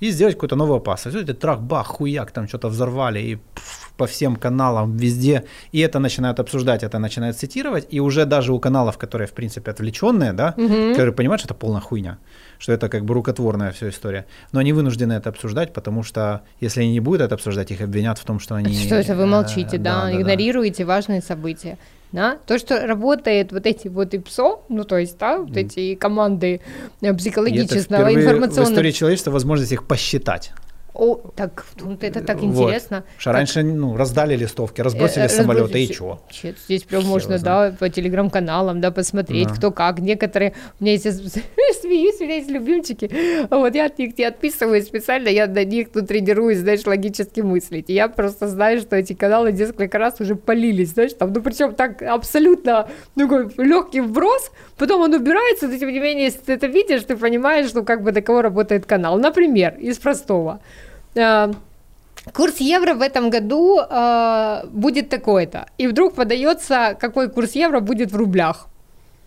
[0.00, 1.16] и сделать какую-то новую опасность.
[1.16, 5.98] Это трах, бах, хуяк, там что-то взорвали, и пфф, по всем каналам, везде, и это
[5.98, 10.54] начинают обсуждать, это начинают цитировать, и уже даже у каналов, которые, в принципе, отвлеченные, да,
[10.56, 10.90] угу.
[10.90, 12.16] которые понимают, что это полная хуйня,
[12.58, 16.80] что это как бы рукотворная вся история, но они вынуждены это обсуждать, потому что если
[16.80, 18.74] они не будут это обсуждать, их обвинят в том, что они...
[18.74, 20.94] Что это вы молчите, э, да, да, да игнорируете да.
[20.94, 21.76] важные события
[22.12, 26.60] да, то, что работает вот эти вот ИПСО, ну, то есть, да, вот эти команды
[27.00, 28.66] э, психологического, информационного...
[28.66, 30.52] в истории человечества возможность их посчитать.
[30.92, 32.98] О, так, ну, это так интересно.
[32.98, 33.20] Вот.
[33.20, 36.20] Что раньше ну, раздали листовки, разбросили э, самолеты, и чего?
[36.66, 39.54] Здесь прям можно, да, по телеграм-каналам, да, посмотреть, да.
[39.54, 40.00] кто как.
[40.00, 41.04] Некоторые, у меня есть,
[41.80, 43.10] смеюсь, у меня есть любимчики,
[43.50, 47.88] вот я от них не отписываюсь специально, я на них тут тренируюсь, знаешь, логически мыслить.
[47.88, 51.74] И я просто знаю, что эти каналы несколько раз уже полились, знаешь, там, ну, причем
[51.74, 56.52] так абсолютно, ну, такой легкий вброс, потом он убирается, но тем не менее, если ты
[56.54, 59.18] это видишь, ты понимаешь, что как бы до кого работает канал.
[59.18, 60.60] Например, из простого–
[61.14, 65.66] курс евро в этом году э, будет такой-то.
[65.78, 68.69] И вдруг подается, какой курс евро будет в рублях.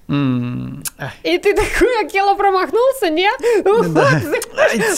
[0.07, 0.83] Mm.
[1.23, 3.29] И ты такой, Акела промахнулся, не?
[3.63, 4.09] Да.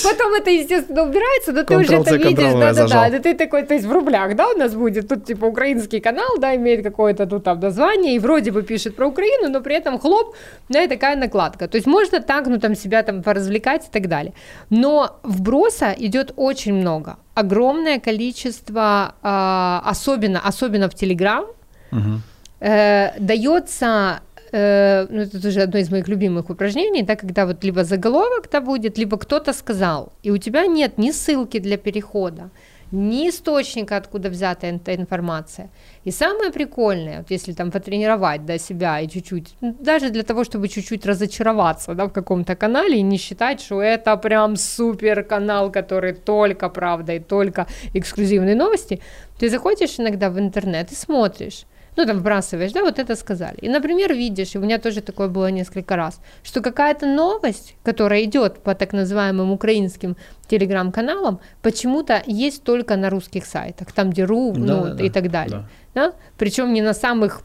[0.03, 3.85] Потом это, естественно, убирается, но ты уже это видишь, да-да-да, да, ты такой, то есть
[3.85, 7.59] в рублях, да, у нас будет, тут типа украинский канал, да, имеет какое-то тут там
[7.59, 10.35] название, и вроде бы пишет про Украину, но при этом хлоп,
[10.69, 11.67] да, и такая накладка.
[11.67, 14.33] То есть можно так, ну там себя там поразвлекать и так далее.
[14.69, 21.45] Но вброса идет очень много, огромное количество, а, особенно, особенно в Телеграм,
[21.91, 22.21] угу.
[22.59, 27.84] э, дается э, ну, это тоже одно из моих любимых упражнений, да, когда вот либо
[27.84, 32.49] заголовок да будет, либо кто-то сказал, и у тебя нет ни ссылки для перехода,
[32.91, 35.69] ни источника, откуда взята эта информация.
[36.05, 40.43] И самое прикольное, вот если там потренировать да, себя и чуть-чуть, ну, даже для того,
[40.43, 45.71] чтобы чуть-чуть разочароваться да, в каком-то канале и не считать, что это прям супер канал,
[45.71, 49.01] который только правда и только эксклюзивные новости,
[49.39, 53.58] ты заходишь иногда в интернет и смотришь, ну, там, вбрасываешь, да, вот это сказали.
[53.62, 58.23] И, например, видишь, и у меня тоже такое было несколько раз, что какая-то новость, которая
[58.23, 60.15] идет по так называемым украинским
[60.47, 65.31] телеграм-каналам, почему-то есть только на русских сайтах, там, где РУ, да, ну, да, и так
[65.31, 65.65] далее.
[65.93, 66.10] Да.
[66.10, 66.13] Да?
[66.38, 67.41] Причем не на самых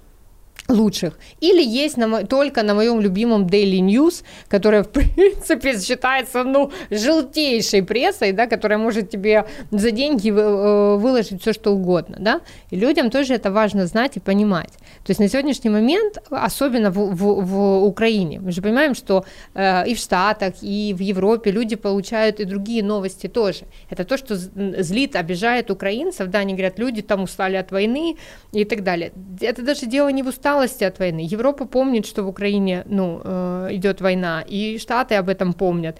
[0.71, 1.19] лучших.
[1.41, 7.83] Или есть на, только на моем любимом Daily News, которая, в принципе, считается, ну, желтейшей
[7.83, 13.11] прессой, да, которая может тебе за деньги э, выложить все, что угодно, да, и людям
[13.11, 14.73] тоже это важно знать и понимать.
[15.05, 19.89] То есть на сегодняшний момент, особенно в, в, в Украине, мы же понимаем, что э,
[19.89, 23.65] и в Штатах, и в Европе люди получают и другие новости тоже.
[23.91, 28.17] Это то, что злит, обижает украинцев, да, они говорят, люди там устали от войны
[28.53, 29.13] и так далее.
[29.41, 31.27] Это даже дело не в усталости, усталости от войны.
[31.33, 35.99] Европа помнит, что в Украине ну, э, идет война, и Штаты об этом помнят.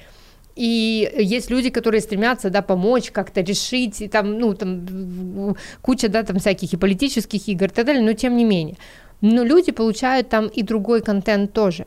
[0.57, 6.23] И есть люди, которые стремятся, да, помочь, как-то решить, и там, ну, там куча, да,
[6.23, 8.77] там всяких и политических игр и так далее, но тем не менее.
[9.23, 11.87] Но люди получают там и другой контент тоже.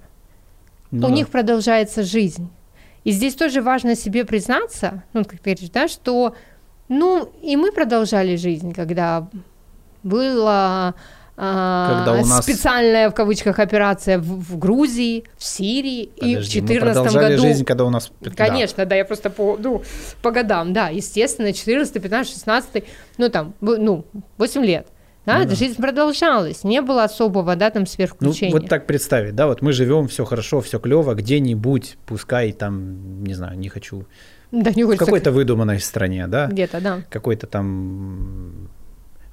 [0.91, 1.15] Ну, У да.
[1.15, 2.47] них продолжается жизнь.
[3.05, 6.36] И здесь тоже важно себе признаться, ну, как ты говоришь, да, что,
[6.89, 9.27] ну, и мы продолжали жизнь, когда
[10.03, 10.95] было
[11.36, 12.43] когда у нас...
[12.43, 17.41] специальная в кавычках операция в, в Грузии, в Сирии Подожди, и в 2014 году.
[17.41, 18.12] жизнь, когда у нас...
[18.36, 19.82] Конечно, да, я просто по, ну,
[20.22, 22.84] по годам, да, естественно, 14, 15, 16,
[23.17, 24.06] ну там, ну,
[24.38, 24.88] 8 лет.
[25.26, 25.56] Да, ну, да.
[25.56, 28.54] жизнь продолжалась, не было особого, да, там сверхключения.
[28.54, 33.24] Ну, вот так представить, да, вот мы живем, все хорошо, все клево, где-нибудь, пускай там,
[33.24, 34.06] не знаю, не хочу,
[34.52, 38.69] да, не в какой-то выдуманной стране, да, где-то, да, какой-то там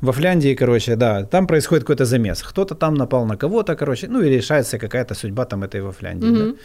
[0.01, 2.43] во Фляндии, короче, да, там происходит какой-то замес.
[2.43, 6.29] Кто-то там напал на кого-то, короче, ну и решается какая-то судьба там этой во Фляндии.
[6.29, 6.53] Mm-hmm.
[6.53, 6.59] Да?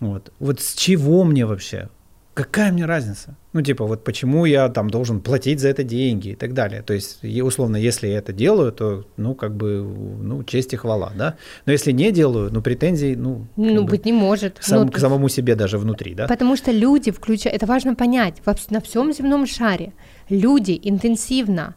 [0.00, 0.32] Вот.
[0.38, 1.88] вот с чего мне вообще?
[2.34, 3.36] Какая мне разница?
[3.52, 6.82] Ну, типа, вот почему я там должен платить за это деньги и так далее.
[6.82, 9.84] То есть, условно, если я это делаю, то, ну, как бы,
[10.20, 11.36] ну, честь и хвала, да.
[11.64, 13.46] Но если не делаю, ну, претензий, ну...
[13.54, 14.58] Ну, быть бы, не может.
[14.60, 16.26] Сам, ну, к самому себе даже внутри, да.
[16.26, 17.54] Потому что люди включают...
[17.54, 18.42] Это важно понять.
[18.70, 19.92] На всем земном шаре
[20.28, 21.76] люди интенсивно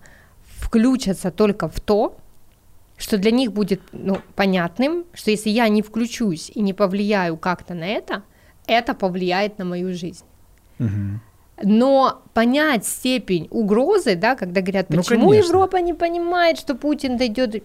[0.68, 2.18] включатся только в то,
[2.98, 7.74] что для них будет ну, понятным, что если я не включусь и не повлияю как-то
[7.74, 8.24] на это,
[8.66, 10.26] это повлияет на мою жизнь.
[10.80, 11.22] Угу.
[11.64, 17.18] Но понять степень угрозы, да, когда говорят, ну, почему ну, Европа не понимает, что Путин
[17.18, 17.64] дойдет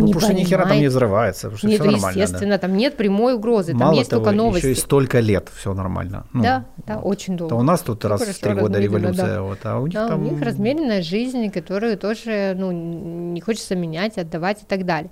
[0.00, 0.46] ну, не потому понимает.
[0.46, 2.18] что ни хера там не взрывается, потому что нет, все нормально.
[2.20, 2.58] естественно, да.
[2.58, 4.66] там нет прямой угрозы, Мало там есть того, только новости.
[4.66, 6.26] еще и столько лет все нормально.
[6.32, 7.06] Ну, да, да, вот.
[7.06, 7.54] очень долго.
[7.54, 9.42] То у нас тут раз в три года революция, да.
[9.42, 10.26] вот, а у них да, там...
[10.26, 15.10] у них размеренная жизнь, которую тоже, ну, не хочется менять, отдавать и так далее.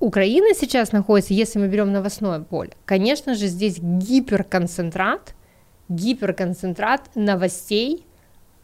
[0.00, 5.34] Украина сейчас находится, если мы берем новостное поле, конечно же, здесь гиперконцентрат,
[5.88, 8.06] гиперконцентрат новостей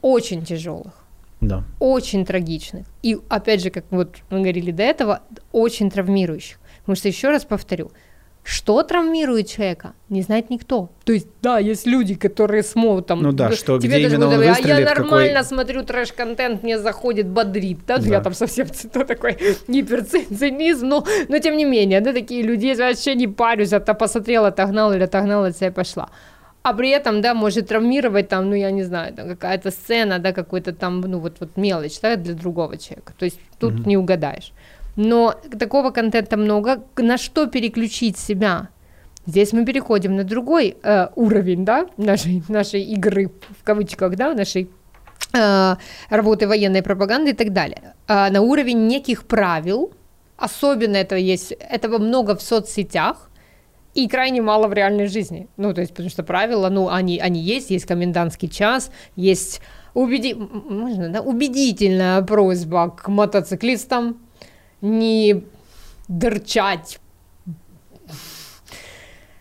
[0.02, 0.99] очень тяжелых
[1.40, 1.64] да.
[1.79, 2.87] очень трагичных.
[3.03, 5.22] И опять же, как вот мы говорили до этого,
[5.53, 6.59] очень травмирующих.
[6.81, 7.90] Потому что еще раз повторю,
[8.42, 10.90] что травмирует человека, не знает никто.
[11.05, 13.22] То есть, да, есть люди, которые смотрят там.
[13.22, 15.44] Ну да, что тебе где именно он говорят, а я нормально какой...
[15.44, 18.09] смотрю трэш-контент, мне заходит, бодрит, да, да.
[18.09, 19.37] я там совсем то такой
[19.68, 23.94] гиперцинизм, но, но тем не менее, да, такие люди, я вообще не парюсь, а то
[23.94, 26.09] посмотрела, отогнала или отогнала, и пошла
[26.62, 30.32] а при этом, да, может травмировать там, ну, я не знаю, там какая-то сцена, да,
[30.32, 33.14] какой-то там, ну, вот, вот мелочь, да, для другого человека.
[33.18, 33.88] То есть тут mm-hmm.
[33.88, 34.52] не угадаешь.
[34.96, 36.82] Но такого контента много.
[36.96, 38.68] На что переключить себя?
[39.26, 44.70] Здесь мы переходим на другой э, уровень, да, нашей, нашей игры, в кавычках, да, нашей
[45.32, 45.76] э,
[46.10, 47.94] работы военной пропаганды и так далее.
[48.08, 49.92] Э, на уровень неких правил,
[50.36, 53.29] особенно это есть, этого много в соцсетях,
[53.94, 55.48] и крайне мало в реальной жизни.
[55.57, 59.61] Ну, то есть, потому что правила, ну, они, они есть, есть комендантский час, есть
[59.94, 60.35] убеди...
[60.35, 61.20] Можно, да?
[61.20, 64.18] убедительная просьба к мотоциклистам
[64.81, 65.44] не
[66.09, 66.99] дырчать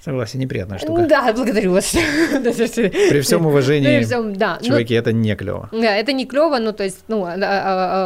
[0.09, 1.05] Согласен, неприятная штука.
[1.07, 1.91] Да, благодарю вас.
[1.91, 4.57] При всем уважении, При всем, да.
[4.59, 5.69] Чуваки, ну, это не клево.
[5.71, 7.37] Да, это не клево, ну, то есть, ну, а, а,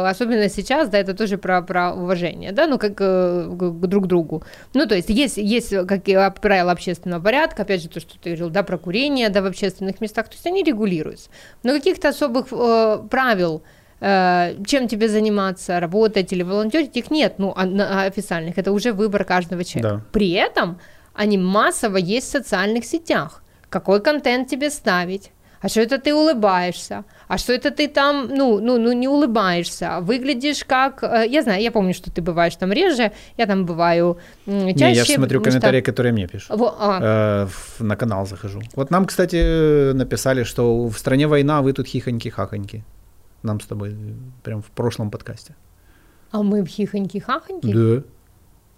[0.04, 4.06] а, особенно сейчас, да, это тоже про, про уважение, да, ну, как э, к друг
[4.06, 4.42] другу.
[4.74, 8.50] Ну, то есть, есть, есть, как правило, общественного порядка, опять же, то, что ты говорил,
[8.50, 11.30] да, про курение, да, в общественных местах, то есть, они регулируются.
[11.62, 13.62] Но каких-то особых э, правил,
[14.00, 19.64] э, чем тебе заниматься, работать или волонтерить, их нет, ну, официальных, это уже выбор каждого
[19.64, 19.96] человека.
[19.96, 20.04] Да.
[20.12, 20.78] При этом
[21.14, 23.42] они массово есть в социальных сетях.
[23.68, 25.30] Какой контент тебе ставить?
[25.64, 27.04] А что это ты улыбаешься?
[27.26, 31.02] А что это ты там, ну, ну, ну не улыбаешься, а выглядишь как...
[31.02, 34.74] Э, я знаю, я помню, что ты бываешь там реже, я там бываю чаще.
[34.74, 35.90] Не, я смотрю комментарии, что...
[35.90, 36.50] которые мне пишут.
[36.50, 37.48] Во, а.
[37.80, 38.60] э, на канал захожу.
[38.74, 42.82] Вот нам, кстати, написали, что в стране война, вы тут хихоньки-хахоньки.
[43.42, 43.96] Нам с тобой
[44.42, 45.54] прям в прошлом подкасте.
[46.30, 47.72] А мы в хихоньки-хахоньки?
[47.72, 48.02] Да.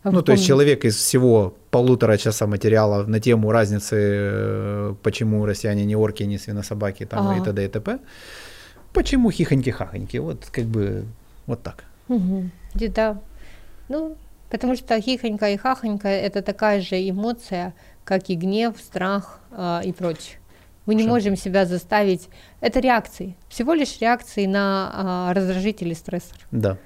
[0.06, 5.44] А ну, то есть человек из всего полутора часа материала на тему разницы, э, почему
[5.44, 7.40] россияне не орки, не свинособаки там, ага.
[7.40, 7.64] и т.д.
[7.64, 7.98] и т.п.
[8.92, 10.20] Почему хихоньки-хахоньки?
[10.20, 11.06] Вот как бы
[11.46, 11.84] вот так.
[12.08, 12.50] Угу.
[12.74, 13.20] Да.
[13.88, 14.16] Ну,
[14.48, 17.74] потому что хихонька и хахонька– это такая же эмоция,
[18.04, 20.38] как и гнев, страх э, и прочее.
[20.86, 22.28] Мы не можем себя заставить.
[22.60, 26.38] Это реакции, всего лишь реакции на э, раздражители стрессор.
[26.52, 26.78] Да.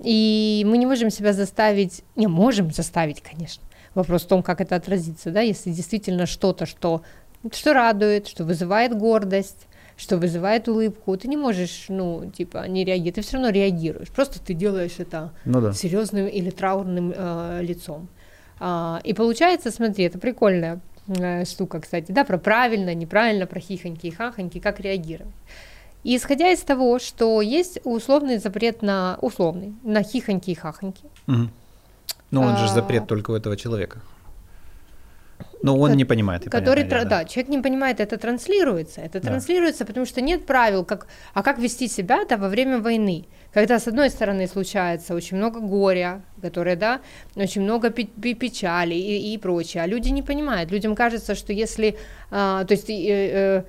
[0.00, 3.62] И мы не можем себя заставить, не можем заставить, конечно.
[3.94, 7.02] Вопрос в том, как это отразится, да, если действительно что-то, что,
[7.50, 9.66] что радует, что вызывает гордость,
[9.96, 14.38] что вызывает улыбку, ты не можешь, ну, типа, не реагировать, ты все равно реагируешь, просто
[14.38, 15.72] ты делаешь это Ну да.
[15.72, 18.08] серьезным или траурным э, лицом.
[18.58, 24.08] А, и получается, смотри, это прикольная э, штука, кстати, да, про правильно, неправильно, про хихоньки
[24.08, 25.34] и хахоньки, как реагировать.
[26.06, 31.50] И исходя из того, что есть условный запрет на условный на хихоньки и хахоньки, Мгм.
[32.30, 32.68] Ну, он же А.
[32.68, 33.98] запрет только у этого человека.
[35.62, 36.44] Но он Ко- не понимает.
[36.44, 39.28] который, понятное тра- дело, да, человек не понимает, это транслируется, это Да.
[39.28, 43.78] транслируется, потому что нет правил, как, а как вести себя, да, во время войны, когда
[43.78, 47.00] с одной стороны случается очень много горя, которое, да,
[47.36, 51.52] очень много пе- пе- печали и, и прочее, а люди не понимают, людям кажется, что
[51.52, 51.96] если,
[52.30, 53.62] а, то есть, э, э,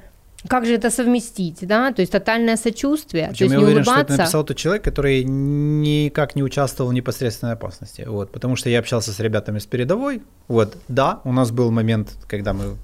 [0.48, 3.84] как же это совместить, да, то есть тотальное сочувствие, Причем то я есть не уверен,
[3.84, 8.04] что это улыбаться, написал тот человек, который никак не участвовал в непосредственной опасности.
[8.08, 10.22] Вот, потому что я общался с ребятами с передовой.
[10.48, 12.78] Вот, да, у нас был момент, когда мы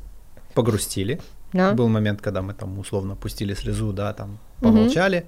[0.55, 1.21] погрустили.
[1.53, 5.25] да, Был момент, когда мы там условно пустили слезу, да, там помолчали.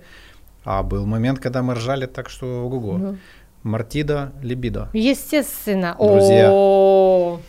[0.64, 2.94] А был момент, когда мы ржали так, что ого-го.
[2.94, 3.20] Мгм.
[3.62, 4.90] Мартида, либидо.
[4.94, 6.50] естественно, Друзья.
[6.52, 7.40] О,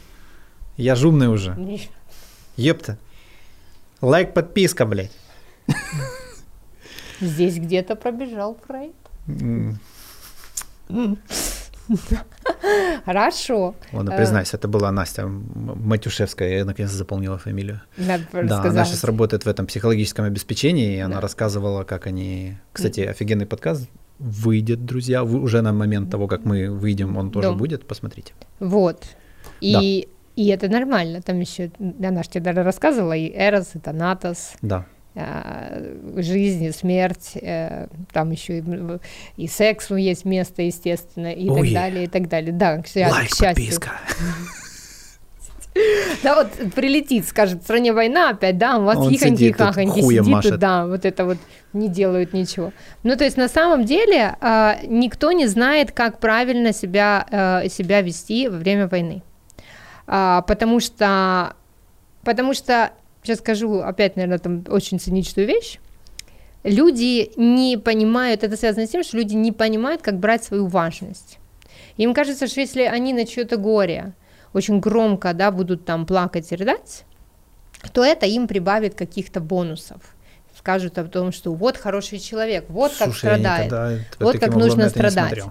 [0.77, 1.57] Я ж умный уже.
[2.57, 2.99] Епта.
[4.03, 5.11] Лайк, подписка, блядь.
[7.21, 8.57] здесь где-то пробежал.
[9.29, 9.79] М,
[13.05, 13.75] Хорошо.
[13.93, 14.17] Ладно, Э.
[14.17, 17.81] признайся, это была Настя Матюшевская, я наконец заполнила фамилию.
[17.97, 21.21] Надо Да, она сейчас работает в этом психологическом обеспечении, и она Да.
[21.21, 22.59] рассказывала, как они...
[22.73, 23.89] Кстати, офигенный подкаст
[24.19, 27.55] выйдет, друзья, уже на момент того, как мы выйдем, он тоже Да.
[27.55, 28.33] будет, посмотрите.
[28.59, 29.05] Вот.
[29.61, 31.22] И, и это нормально.
[31.22, 34.84] Там еще, она же тебе даже рассказывала, и Эрос, и Танатос, Да.
[35.14, 35.82] а,
[36.16, 38.64] жизнь и смерть, э, там еще и,
[39.39, 41.68] и сексу есть место, естественно, и Ой.
[41.68, 42.53] так далее, и так далее.
[42.53, 43.80] Да, к, Лайк, к счастью.
[46.22, 50.26] Да, вот прилетит, скажет, в стране война опять, да, у вас Он хихоньки и сидит
[50.26, 50.59] машет.
[50.59, 51.37] да, вот это вот
[51.74, 52.72] не делают ничего.
[53.03, 57.26] Ну, то есть на самом деле а, никто не знает, как правильно себя,
[57.62, 59.22] э, себя вести во время войны.
[60.07, 61.55] А, потому что,
[62.23, 62.93] потому что,
[63.23, 65.79] сейчас скажу опять, наверное, там очень циничную вещь,
[66.63, 71.39] люди не понимают, это связано с тем, что люди не понимают, как брать свою важность.
[71.97, 74.13] Им кажется, что если они на чье-то горе
[74.53, 77.05] очень громко, да, будут там плакать и рыдать,
[77.93, 80.01] то это им прибавит каких-то бонусов.
[80.59, 83.67] Скажут о том, что вот хороший человек, вот как Слушай, я страдает.
[83.67, 85.45] никогда вот как нужно страдать.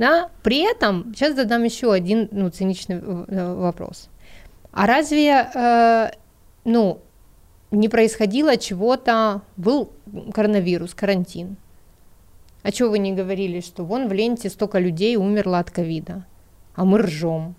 [0.00, 0.30] Да?
[0.42, 4.08] При этом, сейчас задам еще один ну, циничный э, вопрос.
[4.72, 6.10] А разве, э,
[6.64, 7.02] ну,
[7.70, 9.92] не происходило чего-то, был
[10.32, 11.56] коронавирус, карантин?
[12.62, 16.24] А чего вы не говорили, что вон в ленте столько людей умерло от ковида,
[16.74, 17.54] а мы ржем?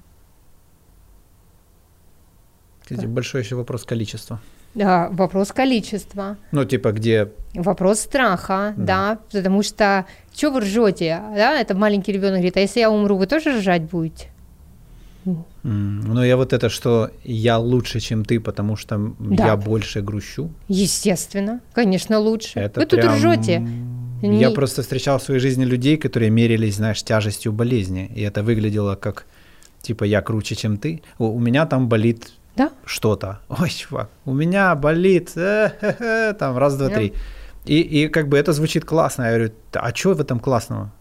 [2.82, 4.40] Кстати, большой еще вопрос количества.
[4.74, 7.28] Да, вопрос количества, Ну, типа, где...
[7.54, 9.18] вопрос страха, Да.
[9.32, 13.18] да, потому что что вы ржете, да, это маленький ребенок говорит, а если я умру,
[13.18, 14.28] вы тоже ржать будете?
[15.64, 19.46] Ну, я вот это, что я лучше, чем ты, потому что Да.
[19.48, 20.50] я больше грущу.
[20.68, 22.60] Естественно, конечно, лучше.
[22.60, 23.62] Это Вы тут прям- ржете.
[24.24, 28.10] Я Не- просто встречал в своей жизни людей, которые мерились, знаешь, тяжестью болезни.
[28.16, 29.26] И это выглядело как,
[29.82, 31.02] типа, я круче, чем ты.
[31.20, 32.70] У, у меня там болит Да?
[32.86, 33.40] что-то.
[33.50, 36.96] Ой, чувак, у меня болит, э-хе-хе, там, раз, два, Да.
[36.96, 37.14] три.
[37.66, 39.24] И, и как бы это звучит классно.
[39.24, 40.92] Я говорю, «Да, а что в этом классного?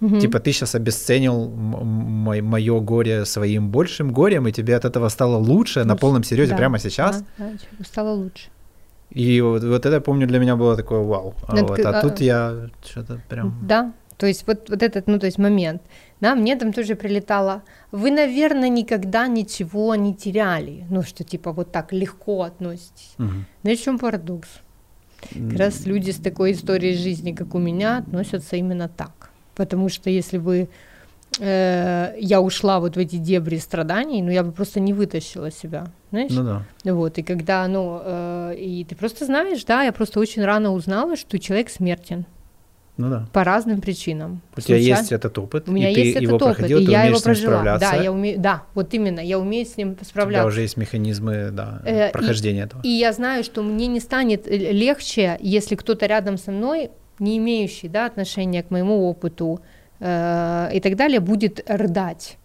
[0.00, 0.20] Мгм.
[0.20, 5.80] Типа ты сейчас обесценил мое горе своим большим горем, и тебе от этого стало лучше
[5.84, 7.20] на Ну, полном серьезе да, прямо сейчас.
[7.20, 8.48] Да, да, чё, стало лучше.
[9.10, 11.34] И вот, вот это, помню, для меня было такое вау.
[11.48, 13.58] А, вот, а к- тут а- я что-то прям...
[13.62, 15.82] Да, то есть вот, вот этот, ну, то есть момент.
[16.20, 17.62] Да, мне там тоже прилетало.
[17.92, 20.84] Вы, наверное, никогда ничего не теряли.
[20.90, 23.14] Ну, что типа вот так легко относитесь.
[23.18, 23.44] Мгм.
[23.62, 24.48] Знаешь, в чем парадокс?
[25.32, 29.30] Как раз люди с такой историей жизни, как у меня, относятся именно так.
[29.54, 30.68] Потому что если бы
[31.40, 35.88] э, я ушла вот в эти дебри страданий, ну я бы просто не вытащила себя,
[36.10, 36.30] знаешь?
[36.32, 36.92] Ну да.
[36.92, 41.16] Вот, и когда, ну, э, и ты просто знаешь, да, я просто очень рано узнала,
[41.16, 42.24] что человек смертен
[42.98, 43.26] Ну да.
[43.32, 44.40] по разным причинам.
[44.56, 44.98] У тебя Случайно.
[45.00, 47.04] есть этот опыт, У меня и ты есть этот его опыт, проходил, и ты я
[47.04, 47.52] его с прожила.
[47.52, 47.90] справляться.
[47.92, 50.46] Да, я умею, да, вот именно, я умею с ним У тебя справляться.
[50.48, 52.82] уже есть механизмы да, Э, и- прохождения этого.
[52.82, 56.90] И я знаю, что мне не станет легче, если кто-то рядом со мной,
[57.20, 59.60] не имеющий да, отношения к моему опыту
[60.00, 62.36] э, и так далее, будет рыдать,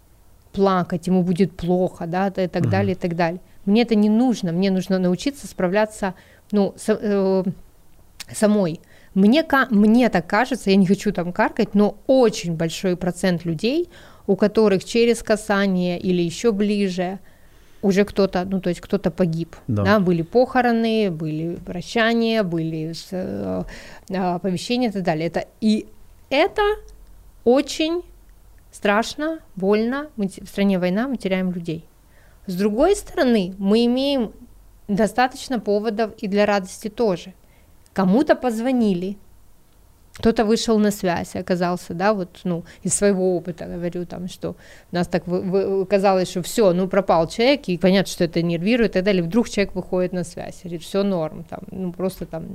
[0.52, 2.70] плакать, ему будет плохо, да, и так Мгм.
[2.72, 3.40] далее, и так далее.
[3.66, 6.14] Мне это не нужно, мне нужно научиться справляться,
[6.52, 7.44] ну, со- э,
[8.32, 8.80] самой.
[9.14, 13.90] Мне, мне так кажется, я не хочу там каркать, но очень большой процент людей,
[14.26, 17.20] у которых через касание или еще ближе
[17.84, 19.84] уже кто-то, ну то есть кто-то погиб, да.
[19.84, 23.64] да, были похороны, были прощания, были э,
[24.10, 25.28] э, оповещения и так далее.
[25.28, 25.86] Это, и
[26.30, 26.62] это
[27.44, 28.04] очень
[28.72, 31.86] страшно, больно, мы, в стране война, мы теряем людей.
[32.48, 34.32] С другой стороны, мы имеем
[34.88, 37.34] достаточно поводов и для радости тоже.
[37.94, 39.18] Кому-то позвонили,
[40.16, 44.52] кто-то вышел на связь, оказался, да, вот, ну, из своего опыта говорю, там, что
[44.92, 48.44] у нас так вы, вы, казалось, что все, ну, пропал человек, и понятно, что это
[48.44, 52.26] нервирует и так далее, вдруг человек выходит на связь, говорит, все норм, там, ну, просто
[52.28, 52.46] там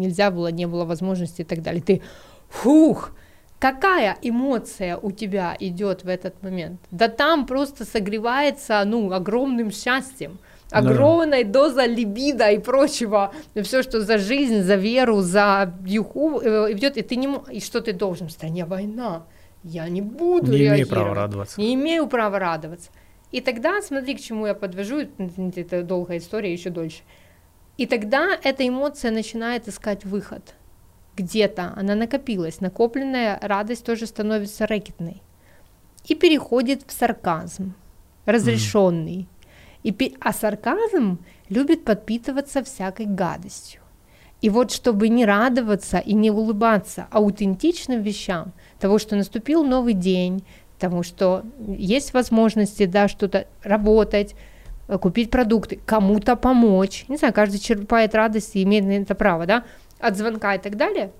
[0.00, 2.00] нельзя было, не было возможности и так далее, ты,
[2.48, 3.12] фух,
[3.58, 6.80] какая эмоция у тебя идет в этот момент?
[6.90, 10.38] Да там просто согревается, ну, огромным счастьем,
[10.74, 11.52] огромной да.
[11.52, 17.02] доза либида и прочего, все, что за жизнь, за веру, за юху э, идет, и
[17.02, 19.24] ты не и что ты должен в стране война,
[19.62, 22.90] я не буду не имею права радоваться, не имею права радоваться.
[23.32, 25.08] И тогда, смотри, к чему я подвожу,
[25.56, 27.02] это долгая история, еще дольше.
[27.76, 30.54] И тогда эта эмоция начинает искать выход.
[31.16, 35.22] Где-то она накопилась, накопленная радость тоже становится рэкетной
[36.06, 37.74] и переходит в сарказм,
[38.26, 39.16] разрешенный.
[39.16, 39.26] Mm.
[39.84, 41.18] И, а сарказм
[41.50, 43.80] любит подпитываться всякой гадостью.
[44.40, 50.42] И вот чтобы не радоваться и не улыбаться аутентичным вещам, того, что наступил новый день,
[50.78, 51.42] тому, что
[51.78, 54.34] есть возможности, да, что-то работать,
[54.88, 57.04] э, купить продукты, кому-то помочь.
[57.08, 59.64] Не знаю, каждый черпает радость и имеет на это право, да,
[59.98, 61.10] от звонка и так далее.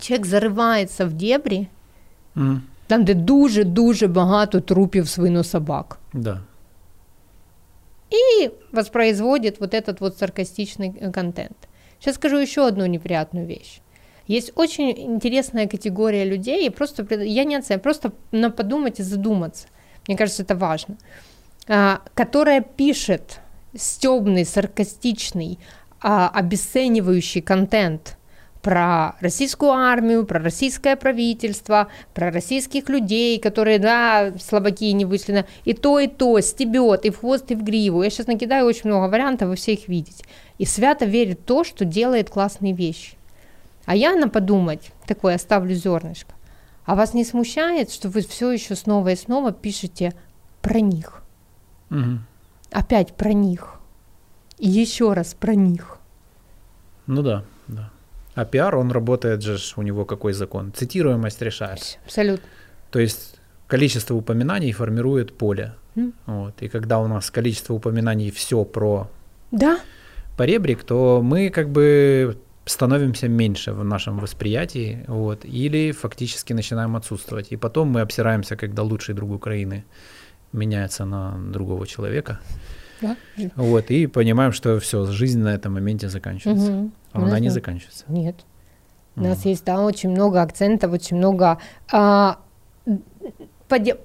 [0.00, 1.68] Человек зарывается в дебри,
[2.36, 2.60] mm.
[2.86, 5.98] там, де дуже-дуже багато трупів свинособак.
[6.12, 6.40] Да
[8.12, 11.56] и воспроизводит вот этот вот саркастичный э, контент.
[11.98, 13.80] Сейчас скажу еще одну неприятную вещь.
[14.26, 19.68] Есть очень интересная категория людей, и просто я не оцениваю, просто на подумать и задуматься.
[20.06, 20.96] Мне кажется, это важно.
[21.68, 23.40] А, которая пишет
[23.74, 25.58] стебный, саркастичный,
[26.00, 28.16] а, обесценивающий контент
[28.62, 35.74] про российскую армию, про российское правительство, про российских людей, которые, да, слабаки не вышли и
[35.74, 38.02] то, и то, стебет, и в хвост, и в гриву.
[38.02, 40.24] Я сейчас накидаю очень много вариантов, вы все их видите.
[40.58, 43.16] И свято верит в то, что делает классные вещи.
[43.84, 46.32] А я на подумать, такое оставлю зернышко.
[46.84, 50.14] А вас не смущает, что вы все еще снова и снова пишете
[50.60, 51.22] про них?
[51.90, 52.20] Угу.
[52.70, 53.80] Опять про них.
[54.58, 55.98] И еще раз про них.
[57.06, 57.90] Ну да, да.
[58.34, 60.72] А пиар, он работает же, у него какой закон?
[60.72, 61.98] Цитируемость решает.
[62.04, 62.46] Абсолютно.
[62.90, 65.74] То есть количество упоминаний формирует поле.
[65.96, 66.12] Mm.
[66.26, 66.62] Вот.
[66.62, 69.10] И когда у нас количество упоминаний все про
[69.50, 69.78] да.
[70.36, 77.48] поребрик, то мы как бы становимся меньше в нашем восприятии, вот, или фактически начинаем отсутствовать.
[77.52, 79.84] И потом мы обсираемся, когда лучший друг Украины
[80.52, 82.40] меняется на другого человека.
[83.00, 83.16] Да.
[83.56, 86.72] Вот, и понимаем, что все, жизнь на этом моменте заканчивается.
[86.72, 86.90] Угу.
[87.12, 88.04] А она не заканчивается.
[88.08, 88.44] Нет.
[89.16, 91.58] У нас есть там очень много акцентов, очень много
[91.92, 92.38] а,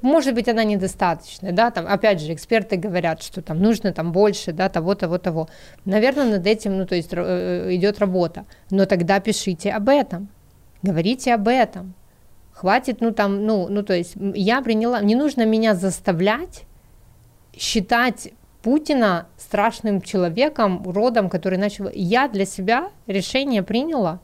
[0.01, 4.51] может быть, она недостаточная, да, там, опять же, эксперты говорят, что там нужно там больше,
[4.53, 5.49] да, того, того, того.
[5.85, 10.29] Наверное, над этим, ну, то есть э, идет работа, но тогда пишите об этом,
[10.81, 11.93] говорите об этом,
[12.53, 16.63] хватит, ну, там, ну, ну, то есть я приняла, не нужно меня заставлять
[17.57, 18.29] считать
[18.61, 21.89] Путина страшным человеком, уродом, который начал...
[21.93, 24.19] Я для себя решение приняла,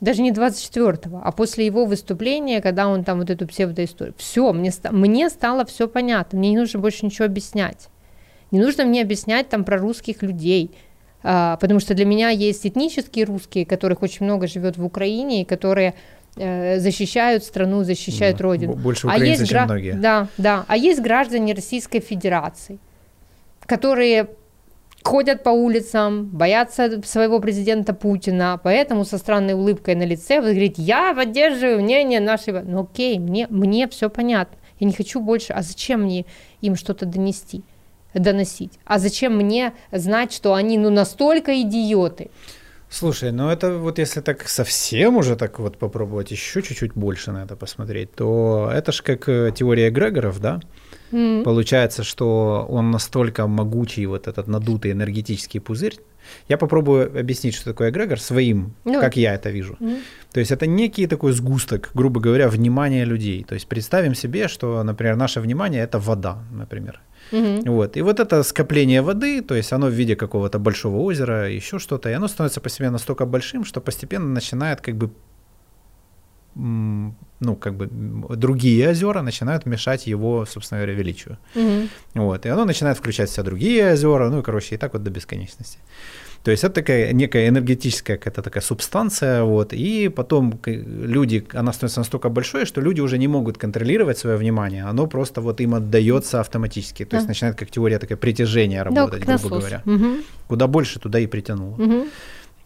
[0.00, 4.14] даже не 24-го, а после его выступления, когда он там вот эту псевдоисторию.
[4.18, 7.88] Все, мне, мне стало все понятно, мне не нужно больше ничего объяснять.
[8.50, 10.70] Не нужно мне объяснять там про русских людей,
[11.22, 15.44] а, потому что для меня есть этнические русские, которых очень много живет в Украине, и
[15.44, 15.94] которые
[16.36, 18.74] э, защищают страну, защищают да, родину.
[18.74, 19.64] Больше украинцев, а есть чем гра...
[19.64, 19.92] многие.
[19.94, 20.64] Да, да.
[20.68, 22.78] А есть граждане Российской Федерации,
[23.66, 24.30] которые
[25.02, 30.82] ходят по улицам, боятся своего президента Путина, поэтому со странной улыбкой на лице вы говорите,
[30.82, 32.60] я поддерживаю мнение нашего...
[32.60, 34.56] Ну окей, мне, мне все понятно.
[34.80, 35.52] Я не хочу больше...
[35.52, 36.26] А зачем мне
[36.60, 37.62] им что-то донести?
[38.18, 38.78] доносить.
[38.84, 42.30] А зачем мне знать, что они ну настолько идиоты?
[42.88, 47.44] Слушай, ну это вот если так совсем уже так вот попробовать еще чуть-чуть больше на
[47.44, 50.60] это посмотреть, то это же как э, теория Грегоров, да?
[51.12, 51.42] Mm-hmm.
[51.44, 55.98] Получается, что он настолько могучий, вот этот надутый энергетический пузырь.
[56.48, 59.76] Я попробую объяснить, что такое эгрегор своим, ну, как я это вижу.
[59.80, 60.00] Mm-hmm.
[60.32, 63.44] То есть это некий такой сгусток, грубо говоря, внимания людей.
[63.44, 67.00] То есть представим себе, что, например, наше внимание это вода, например.
[67.32, 67.70] Mm-hmm.
[67.70, 67.96] Вот.
[67.96, 72.08] И вот это скопление воды, то есть оно в виде какого-то большого озера, еще что-то,
[72.08, 75.10] и оно становится по себе настолько большим, что постепенно начинает как бы
[76.56, 77.86] ну, как бы
[78.36, 81.36] другие озера начинают мешать его, собственно говоря, величию.
[81.54, 81.88] Угу.
[82.14, 85.02] Вот, и оно начинает включать в себя другие озера, ну, и, короче, и так вот
[85.02, 85.78] до бесконечности.
[86.44, 92.00] То есть это такая некая энергетическая какая-то такая субстанция, вот, и потом люди, она становится
[92.00, 96.40] настолько большой, что люди уже не могут контролировать свое внимание, оно просто вот им отдается
[96.40, 99.82] автоматически, то есть начинает как теория такая притяжения работать, да, грубо говоря.
[99.84, 100.06] Угу.
[100.48, 101.74] Куда больше, туда и притянуло.
[101.74, 102.06] Угу.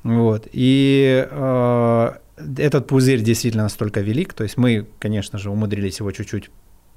[0.05, 2.11] Вот, и э,
[2.59, 6.51] этот пузырь действительно настолько велик, то есть мы, конечно же, умудрились его чуть-чуть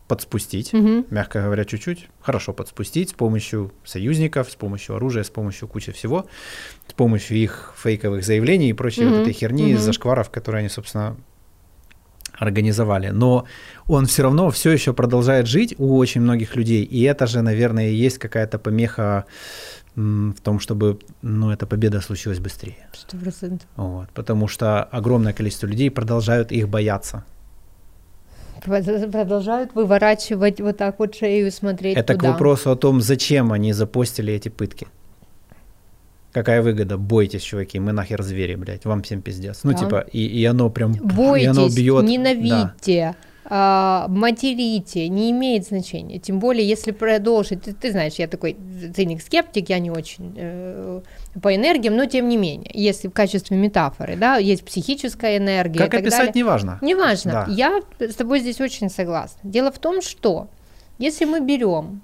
[0.08, 1.06] подспустить, угу.
[1.10, 6.28] мягко говоря, чуть-чуть, хорошо подспустить с помощью союзников, с помощью оружия, с помощью кучи всего,
[6.88, 9.16] с помощью их фейковых заявлений и прочей угу.
[9.16, 9.82] вот этой херни, угу.
[9.82, 11.18] зашкваров, которые они, собственно,
[12.34, 13.10] организовали.
[13.10, 13.46] Но
[13.88, 17.90] он все равно все еще продолжает жить у очень многих людей, и это же, наверное,
[17.90, 19.26] и есть какая-то помеха
[19.96, 22.88] в том, чтобы ну, эта победа случилась быстрее.
[23.12, 23.62] 100%.
[23.76, 27.24] Вот, потому что огромное количество людей продолжают их бояться
[28.64, 32.30] продолжают выворачивать вот так вот шею и смотреть Это туда.
[32.30, 34.88] к вопросу о том, зачем они запостили эти пытки.
[36.32, 36.98] Какая выгода?
[36.98, 39.60] Бойтесь, чуваки, мы нахер звери, блядь, вам всем пиздец.
[39.64, 39.78] Ну, да.
[39.78, 40.94] типа, и, и оно прям...
[40.94, 42.06] Бойтесь, и оно бьет.
[42.06, 43.16] ненавидьте.
[43.16, 43.16] Да
[43.50, 46.20] материте, не имеет значения.
[46.20, 48.56] Тем более, если продолжить, ты, ты знаешь, я такой
[48.96, 51.02] циник-скептик, я не очень э,
[51.42, 55.80] по энергиям, но тем не менее, если в качестве метафоры, да, есть психическая энергия.
[55.80, 56.80] Как описать, далее, неважно.
[56.82, 57.32] Неважно.
[57.32, 57.46] Да.
[57.52, 59.40] Я с тобой здесь очень согласна.
[59.44, 60.48] Дело в том, что
[60.98, 62.02] если мы берем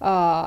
[0.00, 0.44] э,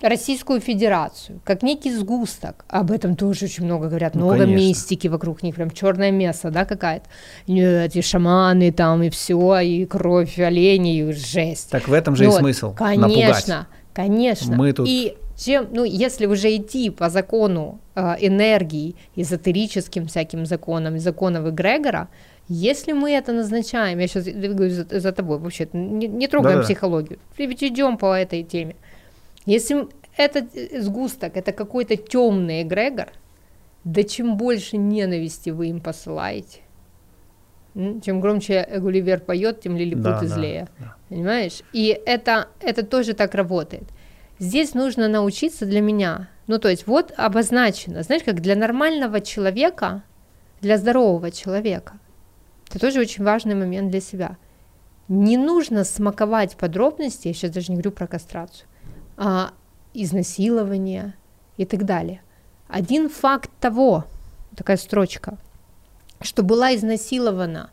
[0.00, 2.64] Российскую Федерацию, как некий сгусток.
[2.68, 4.56] Об этом тоже очень много говорят, ну, много конечно.
[4.56, 7.06] мистики вокруг них, прям черное место, да, какая-то.
[7.46, 11.70] Эти шаманы там и все, и кровь оленей, и жесть.
[11.70, 12.36] Так в этом же вот.
[12.36, 12.74] и смысл.
[12.74, 13.66] Конечно, напугать.
[13.92, 14.56] конечно.
[14.56, 14.86] Мы тут...
[14.88, 22.08] И чем, ну, если уже идти по закону э, энергии, эзотерическим всяким законам, законов Эгрегора,
[22.48, 26.66] если мы это назначаем, я сейчас двигаюсь за, за тобой, вообще не, не трогаем Да-да.
[26.66, 28.74] психологию, ведь идем по этой теме.
[29.48, 29.88] Если
[30.18, 33.08] этот э, сгусток, это какой-то темный эгрегор,
[33.82, 36.60] да чем больше ненависти вы им посылаете,
[37.74, 40.68] чем громче Гулливер поет, тем лилипут да, злее.
[40.78, 40.96] Да, да.
[41.08, 41.62] Понимаешь?
[41.72, 43.84] И это, это тоже так работает.
[44.38, 46.28] Здесь нужно научиться для меня.
[46.46, 50.02] Ну, то есть, вот обозначено, знаешь, как для нормального человека,
[50.60, 51.98] для здорового человека.
[52.68, 54.36] Это тоже очень важный момент для себя.
[55.08, 58.68] Не нужно смаковать подробности, я сейчас даже не говорю про кастрацию,
[59.94, 61.14] изнасилования
[61.56, 62.22] и так далее.
[62.68, 64.04] Один факт того,
[64.56, 65.38] такая строчка,
[66.20, 67.70] что была изнасилована,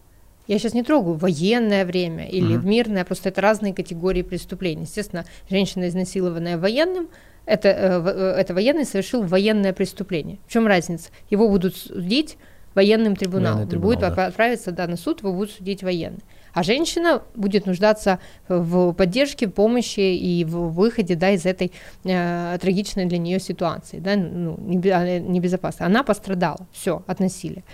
[0.47, 2.65] я сейчас не трогаю военное время или mm-hmm.
[2.65, 4.83] мирное, просто это разные категории преступлений.
[4.83, 7.09] Естественно, женщина, изнасилованная военным,
[7.45, 10.37] это, э, э, это военный совершил военное преступление.
[10.47, 11.09] В чем разница?
[11.29, 12.37] Его будут судить
[12.75, 13.57] военным трибуналом.
[13.57, 14.25] Военный трибунал, будет да.
[14.27, 16.21] отправиться да, на суд, его будут судить военные
[16.55, 21.73] а женщина будет нуждаться в поддержке, помощи и в выходе да, из этой
[22.05, 25.87] э, трагичной для нее ситуации, да, ну, небезопасной.
[25.87, 27.65] Она пострадала, все, от насилия.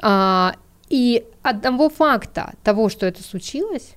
[0.00, 0.54] А,
[0.88, 3.94] и одного факта того, что это случилось,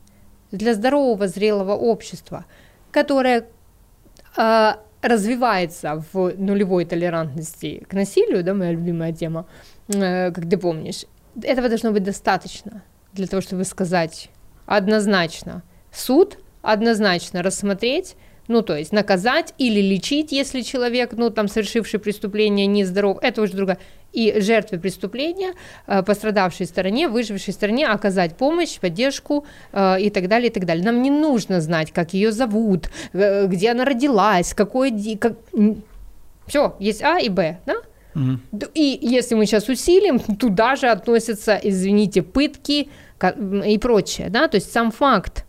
[0.52, 2.46] для здорового, зрелого общества,
[2.92, 3.46] которое
[4.38, 4.72] э,
[5.04, 9.46] развивается в нулевой толерантности к насилию, да, моя любимая тема,
[9.88, 11.06] э, как ты помнишь,
[11.44, 12.82] этого должно быть достаточно
[13.14, 14.30] для того, чтобы сказать
[14.66, 15.64] однозначно.
[15.91, 18.16] Суд однозначно рассмотреть,
[18.47, 23.53] ну, то есть наказать или лечить, если человек, ну, там, совершивший преступление, нездоров, это уже
[23.53, 23.78] другая.
[24.14, 25.53] И жертве преступления,
[25.88, 30.84] э, пострадавшей стороне, выжившей стороне оказать помощь, поддержку э, и так далее, и так далее.
[30.84, 34.91] Нам не нужно знать, как ее зовут, э, где она родилась, какой...
[35.16, 35.38] Как...
[36.45, 37.76] Все, есть А и Б, да?
[38.16, 38.66] Угу.
[38.74, 42.89] И если мы сейчас усилим, туда же относятся, извините, пытки,
[43.66, 45.45] и прочее, да, то есть сам факт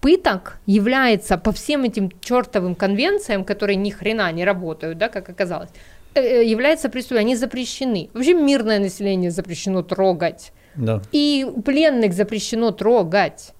[0.00, 5.70] пыток является по всем этим чертовым конвенциям, которые ни хрена не работают, да, как оказалось,
[6.14, 8.10] э, э, является преступлением, они запрещены.
[8.12, 10.52] Вообще мирное население запрещено трогать.
[10.76, 11.02] Да.
[11.12, 13.52] И пленных запрещено трогать.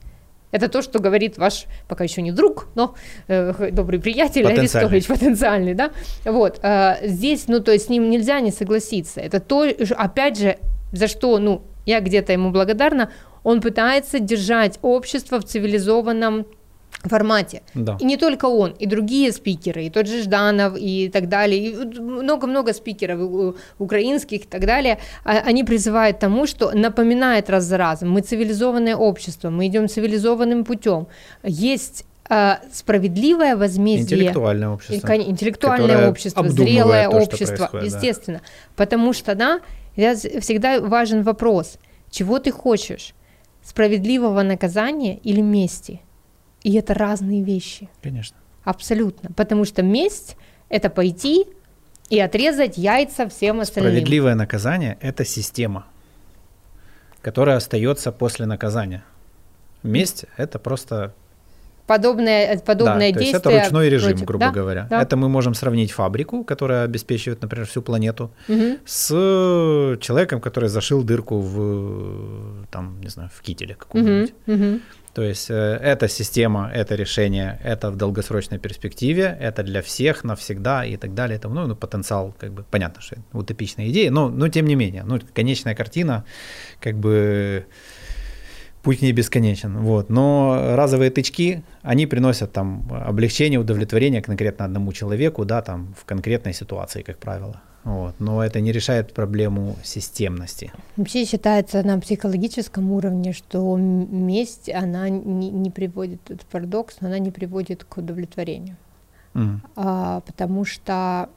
[0.50, 2.94] Это то, что говорит ваш, пока еще не друг, но
[3.28, 5.90] э, добрый приятель Арестович, потенциальный, да.
[6.24, 9.20] Вот, э, здесь, ну, то есть с ним нельзя не согласиться.
[9.20, 10.58] Это то, опять же,
[10.92, 13.10] за что, ну, я где-то ему благодарна,
[13.42, 16.46] он пытается держать общество в цивилизованном
[17.02, 17.62] формате.
[17.74, 17.96] Да.
[18.00, 22.00] И не только он, и другие спикеры, и тот же Жданов, и так далее, и
[22.00, 28.10] много-много спикеров украинских и так далее, а, они призывают тому, что напоминает раз за разом,
[28.10, 31.06] мы цивилизованное общество, мы идем цивилизованным путем.
[31.44, 34.18] Есть э, справедливое возмездие.
[34.18, 35.12] Интеллектуальное общество.
[35.12, 38.38] И, интеллектуальное общество, зрелое то, общество, естественно.
[38.38, 38.44] Да.
[38.84, 39.60] Потому что, да,
[39.96, 41.78] всегда важен вопрос–
[42.10, 43.14] Чего ты хочешь?
[43.62, 46.00] Справедливого наказания или мести?
[46.62, 47.88] И это разные вещи.
[48.02, 48.36] Конечно.
[48.64, 49.30] Абсолютно.
[49.36, 50.36] Потому что месть—
[50.68, 51.46] это пойти
[52.10, 53.92] и отрезать яйца всем остальным.
[53.92, 55.86] Справедливое наказание— это система,
[57.22, 59.04] которая остается после наказания.
[59.82, 61.14] Месть— это просто
[61.86, 63.40] подобное, подобное да, действие.
[63.40, 64.26] То есть это ручной режим, против...
[64.26, 64.50] грубо да?
[64.52, 64.86] говоря.
[64.90, 65.00] Да.
[65.00, 68.78] Это мы можем сравнить фабрику, которая обеспечивает, например, всю планету, Мгм.
[68.84, 69.08] с
[70.00, 74.34] человеком, который зашил дырку в, там, не знаю, в кителе каком-нибудь.
[74.46, 74.82] мгм.
[75.18, 80.84] То есть э, эта система, это решение, это в долгосрочной перспективе, это для всех, навсегда
[80.84, 81.38] и так далее.
[81.38, 85.02] Это, ну, ну, потенциал, как бы, понятно, что утопичная идея, но, но тем не менее,
[85.02, 86.24] ну, конечная картина,
[86.80, 87.66] как бы,
[88.82, 90.10] путь не бесконечен, вот.
[90.10, 96.54] Но разовые тычки, они приносят там облегчение, удовлетворение конкретно одному человеку, да, там, в конкретной
[96.54, 97.60] ситуации, как правило.
[97.84, 98.14] Вот.
[98.18, 100.72] Но это не решает проблему системности.
[100.96, 107.18] Вообще считается на психологическом уровне, что месть, она не, не приводит, это парадокс, но она
[107.18, 108.76] не приводит к удовлетворению.
[109.34, 109.62] Мгм.
[109.76, 111.30] А, потому что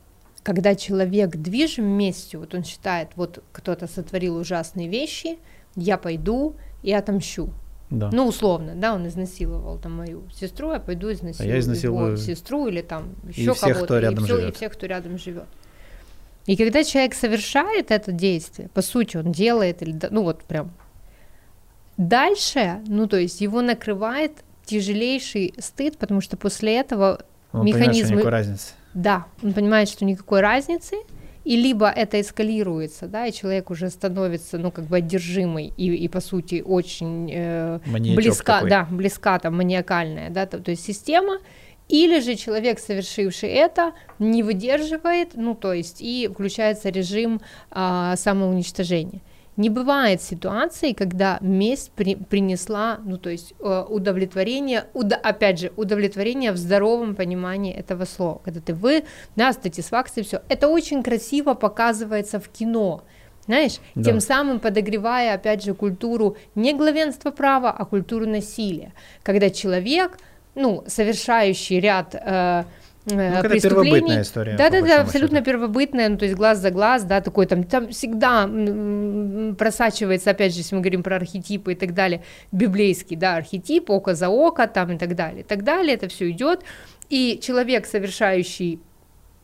[0.43, 5.37] когда человек движим местью, вот он считает, вот кто-то сотворил ужасные вещи,
[5.75, 7.49] я пойду и отомщу.
[7.89, 8.09] Да.
[8.11, 12.81] Ну, условно, да, он изнасиловал там мою сестру, я пойду изнасилую, изнасилую его сестру или
[12.81, 14.55] там еще кого-то, и, и живет.
[14.55, 15.45] всех, кто рядом живет.
[16.45, 20.71] И когда человек совершает это действие, по сути, он делает, или, ну вот прям,
[21.97, 24.31] дальше, ну то есть его накрывает
[24.65, 28.73] тяжелейший стыд, потому что после этого Он понимает, что никакой разницы.
[28.93, 30.95] да, он понимает, что никакой разницы,
[31.43, 36.07] и либо это эскалируется, да, и человек уже становится, ну, как бы одержимый и, и
[36.07, 38.69] по сути, очень э, близка, такой.
[38.69, 41.39] да, близка там маниакальная, да, то, то есть система,
[41.89, 49.21] или же человек, совершивший это, не выдерживает, ну, то есть и включается режим а, самоуничтожения.
[49.57, 55.71] Не бывает ситуации, когда месть при- принесла, ну, то есть э, удовлетворение, уда- опять же,
[55.75, 58.41] удовлетворение в здоровом понимании этого слова.
[58.45, 59.03] Когда ты вы,
[59.35, 60.41] да, статисфакция, все.
[60.47, 63.03] Это очень красиво показывается в кино.
[63.45, 64.03] Знаешь, Да.
[64.03, 68.93] тем самым подогревая, опять же, культуру не главенства права, а культуру насилия.
[69.23, 70.17] Когда человек,
[70.55, 72.63] ну, совершающий ряд э,
[73.05, 75.51] э, это преступлений, первобытная история, Да, да, да, абсолютно счету.
[75.51, 78.49] первобытная, ну, то есть глаз за глаз, да, такой там, там всегда
[79.57, 84.13] просачивается, опять же, если мы говорим про архетипы и так далее, библейский, да, архетип, око
[84.13, 86.63] за око, там и так далее, и так далее, это все идет,
[87.09, 88.79] и человек, совершающий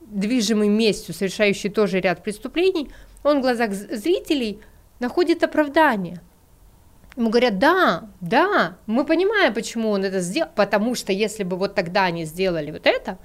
[0.07, 2.89] движимый местью, совершающий тоже ряд преступлений,
[3.23, 4.59] он в глазах зрителей
[4.99, 6.21] находит оправдание.
[7.15, 11.73] Ему говорят, да, да, мы понимаем, почему он это сделал, потому что если бы вот
[11.73, 13.17] тогда они сделали вот это,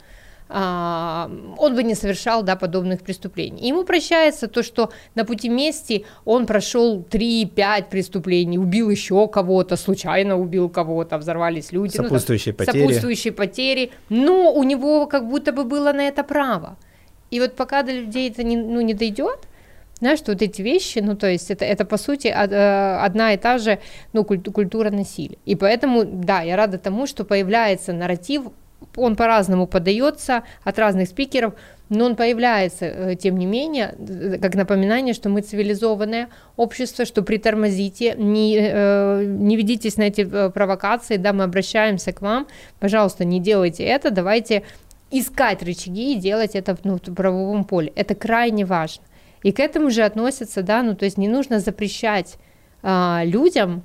[0.52, 3.68] он бы не совершал да, подобных преступлений.
[3.68, 10.36] Ему прощается то, что на пути мести он прошел 3-5 преступлений, убил еще кого-то, случайно
[10.38, 11.96] убил кого-то, взорвались люди.
[11.96, 12.80] ну, там, Сопутствующие потери.
[12.82, 16.76] сопутствующие потери, но у него как будто бы было на это право.
[17.30, 19.38] И вот пока до людей это не, ну, не дойдет,
[20.00, 23.32] знаешь, что вот эти вещи, ну, то есть это, это по сути од- э, одна
[23.32, 23.78] и та же,
[24.12, 25.38] ну, куль- культура насилия.
[25.46, 28.42] И поэтому, да, я рада тому, что появляется нарратив,
[28.96, 31.54] он по-разному подается от разных спикеров,
[31.88, 37.22] но он появляется, э, тем не менее, э, как напоминание, что мы цивилизованное общество, что
[37.22, 42.46] притормозите, не, э, не ведитесь на эти провокации, да, мы обращаемся к вам,
[42.80, 44.62] пожалуйста, не делайте это, давайте
[45.10, 47.92] искать рычаги и делать это ну, в правовом поле.
[47.94, 49.04] Это крайне важно.
[49.42, 52.36] И к этому же относятся, да, ну то есть не нужно запрещать
[52.82, 53.82] а, людям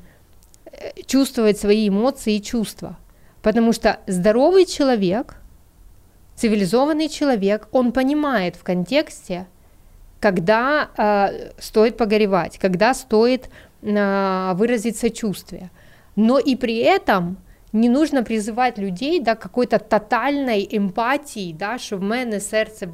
[1.05, 2.97] чувствовать свои эмоции и чувства,
[3.46, 5.36] потому что здоровый человек,
[6.36, 9.46] цивилизованный человек, он понимает в контексте,
[10.20, 13.50] когда а, стоит погоревать, когда стоит
[13.82, 15.70] а, выразить сочувствие,
[16.16, 17.36] но и при этом
[17.72, 22.88] не нужно призывать людей до какой-то тотальной емпатії, да, що в мене серце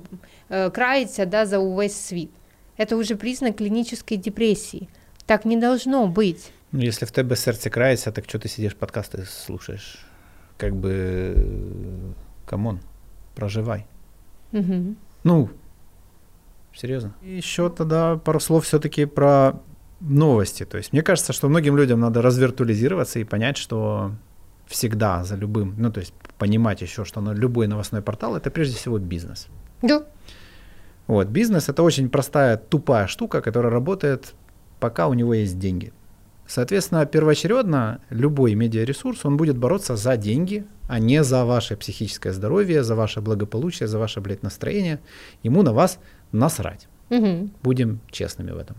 [0.50, 2.30] е, крається да, за увесь світ.
[2.78, 4.88] Это уже признак клинической депрессии.
[5.26, 6.52] Так не должно быть.
[6.72, 9.98] Ну, если в тебе сердце крается, так что ты сидишь, подкасты слушаешь?
[10.57, 12.11] Как бы, э,
[12.45, 12.79] come on,
[13.35, 13.87] проживай.
[14.51, 14.97] Мгм.
[15.23, 15.49] Ну,
[16.73, 17.15] серьезно.
[17.21, 19.53] Еще тогда пару слов все-таки про
[19.99, 20.65] новости.
[20.65, 24.11] То есть мне кажется, что многим людям надо развиртуализироваться и понять, что
[24.67, 28.75] всегда за любым, ну то есть понимать еще, что на любой новостной портал это прежде
[28.75, 29.47] всего бизнес.
[29.81, 30.05] Да.
[31.07, 34.33] Вот, бизнес это очень простая, тупая штука, которая работает,
[34.79, 35.91] пока у него есть деньги.
[36.47, 42.83] Соответственно, первоочередно любой медиаресурс, он будет бороться за деньги, а не за ваше психическое здоровье,
[42.83, 44.99] за ваше благополучие, за ваше, блядь, настроение.
[45.43, 45.99] Ему на вас
[46.31, 46.87] насрать.
[47.09, 47.51] Мгм.
[47.63, 48.75] Будем честными в этом.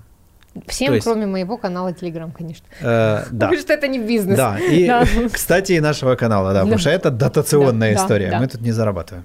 [0.66, 2.66] Всем, То есть- кроме моего канала Telegram, конечно.
[2.80, 3.46] Э, да.
[3.48, 4.36] Потому что это не бизнес.
[4.36, 5.04] Да, и, Да.
[5.32, 6.78] кстати, и нашего канала, да, потому Да.
[6.78, 8.40] что это дотационная Да, да, история, да.
[8.40, 9.24] мы тут не зарабатываем.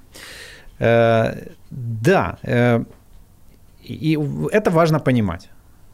[0.79, 1.35] Э,
[1.71, 2.83] да, э,
[3.83, 4.17] и
[4.51, 5.49] это важно понимать.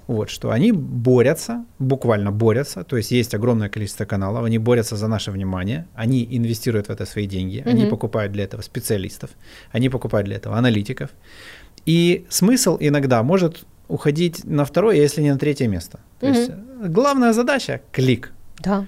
[0.07, 5.07] Вот, что они борются, буквально борются, то есть есть огромное количество каналов, они борются за
[5.07, 7.89] наше внимание, они инвестируют в это свои деньги, они Мгм.
[7.89, 9.29] покупают для этого специалистов,
[9.71, 11.09] они покупают для этого аналитиков.
[11.87, 15.99] И смысл иногда может уходить на второе, если не на третье место.
[16.19, 18.31] То есть э, главная задача– клик.
[18.59, 18.85] Да.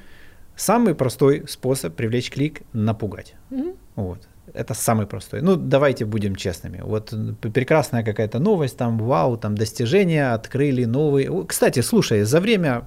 [0.56, 3.36] Самый простой способ привлечь клик– напугать.
[3.50, 3.74] Мгм.
[3.96, 4.20] Вот.
[4.58, 5.42] Это самый простой.
[5.42, 6.82] Ну, давайте будем честными.
[6.84, 7.14] Вот
[7.54, 11.30] прекрасная какая-то новость, там, вау, там, достижения, открыли новые.
[11.30, 12.82] О, Кстати, слушай, за время,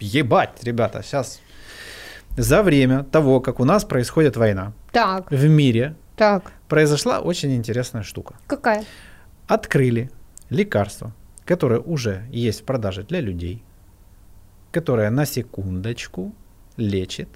[0.00, 1.40] ебать, ребята, сейчас,
[2.36, 6.52] за время того, как у нас происходит война Так, в мире, так.
[6.68, 8.34] произошла очень интересная штука.
[8.46, 8.84] Какая?
[9.48, 10.10] Открыли
[10.50, 11.12] лекарство,
[11.46, 13.62] которое уже есть в продаже для людей,
[14.72, 16.34] которое на секундочку
[16.76, 17.28] лечит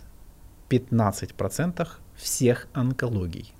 [0.68, 3.52] 15% всех онкологий.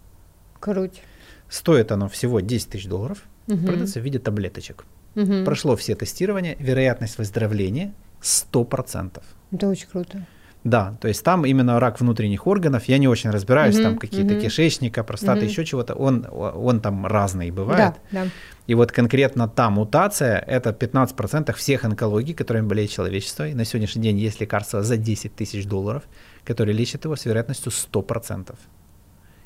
[0.61, 1.03] Круть.
[1.49, 3.67] Стоит оно всего 10 тысяч долларов, Мгм.
[3.67, 4.85] продается в виде таблеточек.
[5.15, 5.45] Мгм.
[5.45, 9.23] Прошло все тестирования, вероятность выздоровления 100%.
[9.53, 10.27] Это очень круто.
[10.65, 14.33] Да, то есть там именно рак внутренних органов, я не очень разбираюсь, Мгм, там какие-то
[14.35, 14.43] мгм.
[14.43, 15.49] кишечника, простаты, Мгм.
[15.49, 17.95] еще чего-то, он, он там разный бывает.
[18.11, 18.31] Да, да.
[18.67, 23.47] И вот конкретно та мутация– это 15% всех онкологий, которыми болеет человечество.
[23.47, 26.03] И на сегодняшний день есть лекарство за 10 тысяч долларов,
[26.47, 28.55] которое лечит его с вероятностью 100%.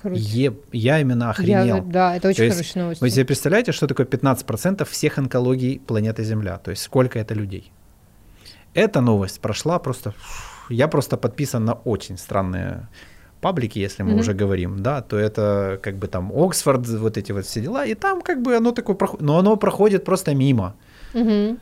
[0.03, 0.19] Круть.
[0.19, 1.83] Е- я именно Я- охренел.
[1.85, 3.01] да, это То очень есть хорошая новость.
[3.03, 6.57] Вы себе представляете, что такое 15% всех онкологий планеты Земля?
[6.59, 7.73] То есть сколько это людей?
[8.75, 10.15] Эта новость прошла просто...
[10.71, 12.87] Я просто подписан на очень странные
[13.41, 14.21] паблики, если мы Мгм.
[14.21, 17.95] уже говорим, да, то это как бы там Оксфорд, вот эти вот все дела, и
[17.95, 20.75] там как бы оно такое проходит, но оно проходит просто мимо,
[21.15, 21.59] Мгм.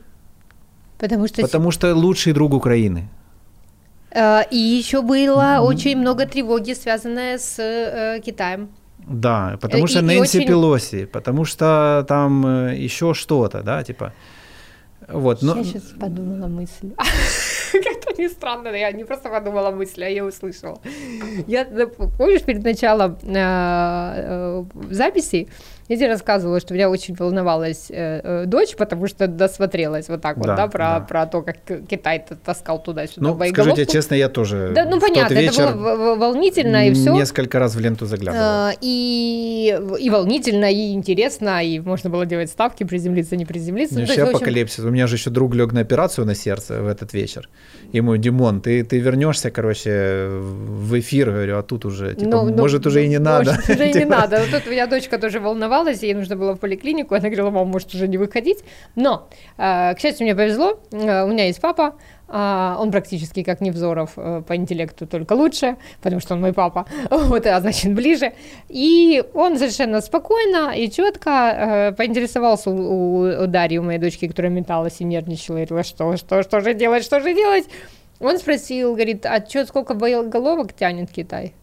[0.98, 3.08] Потому что потому что лучший друг Украины.
[4.10, 8.68] Э, И еще было очень много тревоги, связанной с э, Китаем.
[9.08, 13.62] Да, потому Э, что и- и Нэнси очень- Пелоси, потому что там э, еще что-то,
[13.62, 14.12] да, типа.
[15.08, 15.56] Вот, но...
[15.56, 16.90] Я сейчас подумала мысль.
[17.72, 20.78] Как-то не странно, я не просто подумала мысль, а я услышала.
[21.46, 23.16] Я, да, помнишь, перед началом
[24.90, 25.48] записи
[25.88, 30.36] я тебе рассказывала, что меня очень волновалась э, э, дочь, потому что досмотрелась вот так
[30.36, 31.00] вот, Да, да, про, да.
[31.00, 31.56] про то, как
[31.88, 33.76] Китай таскал туда-сюда Ну, скажу боеголовку.
[33.76, 37.14] тебе честно, я тоже Да, ну понятно, вечер это было волнительно и все.
[37.14, 38.76] несколько раз в ленту заглядывал.
[38.80, 43.94] И, и волнительно, и интересно, и можно было делать ставки, приземлиться, не приземлиться.
[43.94, 44.84] Ну, Ну, еще апокалипсис.
[44.84, 47.48] У меня же еще друг лег на операцию на сердце в этот вечер.
[47.92, 52.56] Ему, Димон, ты, ты вернешься, короче, в эфир, говорю, а тут уже, типа, Ну, ну,
[52.56, 53.52] может, уже и не ну, надо.
[53.54, 54.38] Может, уже и не надо.
[54.40, 57.14] Вот тут у меня дочка тоже волновалась, ей нужно было в поликлинику.
[57.14, 58.64] Она говорила, мам, может уже не выходить.
[58.96, 60.80] Но, э, к счастью, мне повезло.
[60.92, 61.94] Э, У меня есть папа,
[62.30, 66.84] а, он практически как Невзоров э, по интеллекту, только лучше, потому что он мой папа,
[67.10, 68.32] вот, а значит, ближе.
[68.68, 75.00] И он совершенно спокойно и четко поинтересовался у, у Дарьи, у моей дочки, которая металась
[75.00, 77.64] и нервничала, и говорила, что, что, что же делать, что же делать?
[78.20, 81.54] Он спросил, говорит, а что, сколько боеголовок тянет Китай?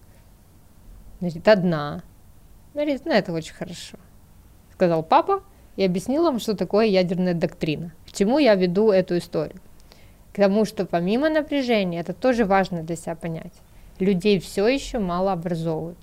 [1.19, 2.03] Говорит, одна.
[2.75, 3.97] Говорит, ну это очень хорошо.
[4.73, 5.41] Сказал папа
[5.77, 7.93] и объяснил вам, что такое ядерная доктрина.
[8.05, 9.61] К чему я веду эту историю?
[10.33, 13.53] К тому, что помимо напряжения, это тоже важно для себя понять,
[13.97, 15.97] людей все еще мало образовывают.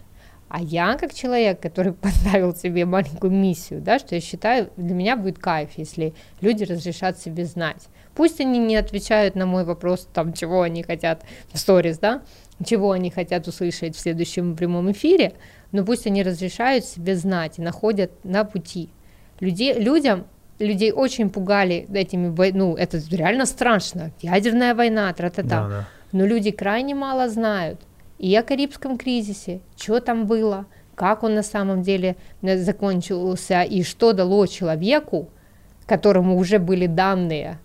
[0.49, 5.19] А я, как человек, который поставил себе маленькую миссию, да, что я считаю, для меня
[5.19, 7.89] будет кайф, если люди разрешат себе знать.
[8.15, 12.23] Пусть они не отвечают на мой вопрос, там, чего они хотят в сторис, да,
[12.65, 15.35] чего они хотят услышать в следующем прямом эфире,
[15.73, 18.91] но пусть они разрешают себе знать и находят на пути.
[19.41, 20.27] Людей, людям,
[20.59, 25.49] людей очень пугали этими, ну, это реально страшно, ядерная война, тра-та-та.
[25.49, 25.89] Да, да.
[26.13, 27.81] Но люди крайне мало знают
[28.23, 33.83] и о Карибском кризисе, что там было, как он на самом деле э, закончился и
[33.83, 35.29] что дало человеку,
[35.87, 37.59] которому уже были данные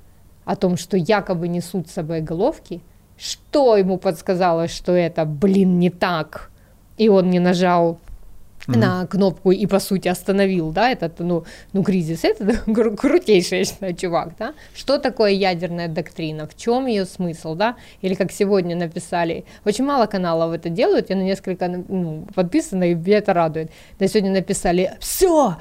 [0.46, 2.82] о том, что якобы несут с собой головки,
[3.18, 6.50] что ему подсказало, что это, блин, не так,
[6.98, 8.00] и он не нажал
[8.68, 8.80] Мгм.
[8.82, 13.66] на кнопку и, по сути, остановил, да, этот, ну, ну кризис, это кру- крутейший, я
[13.66, 14.54] считаю, чувак, да.
[14.76, 20.06] Что такое ядерная доктрина, в чем ее смысл, да, или как сегодня написали, очень мало
[20.06, 24.98] каналов это делают, я на несколько ну, подписана, и меня это радует, на сегодня написали,
[25.00, 25.56] все,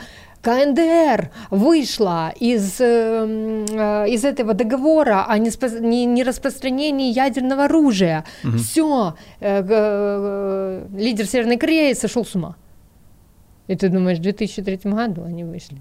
[0.46, 8.24] КНДР вышла из, эм, э, из этого договора о не, нераспространении ядерного оружия.
[8.56, 12.54] Все, лидер Северной Кореи сошел с ума.
[13.66, 15.78] И ты думаешь, в 2003 году они вышли?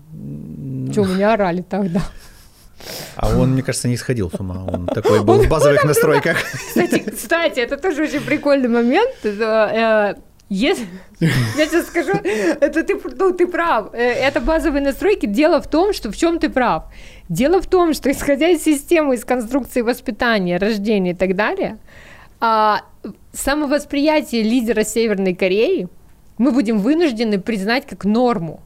[0.92, 2.02] Что, меня орали тогда?
[3.16, 4.66] А он, мне кажется, не сходил с ума.
[4.68, 6.38] Он такой был в базовых настройках.
[6.68, 9.16] Кстати, кстати, это тоже очень прикольный момент.
[10.50, 10.86] Если,
[11.20, 13.94] я сейчас скажу, это ты, ну, ты прав.
[13.94, 15.26] Э, это базовые настройки.
[15.26, 16.84] Дело в том, что в чем ты прав.
[17.30, 21.78] Дело в том, что исходя из системы, из конструкции воспитания, рождения и так далее,
[22.40, 22.82] а,
[23.34, 25.88] самовосприятие лидера Северной Кореи
[26.38, 28.62] мы будем вынуждены признать как норму.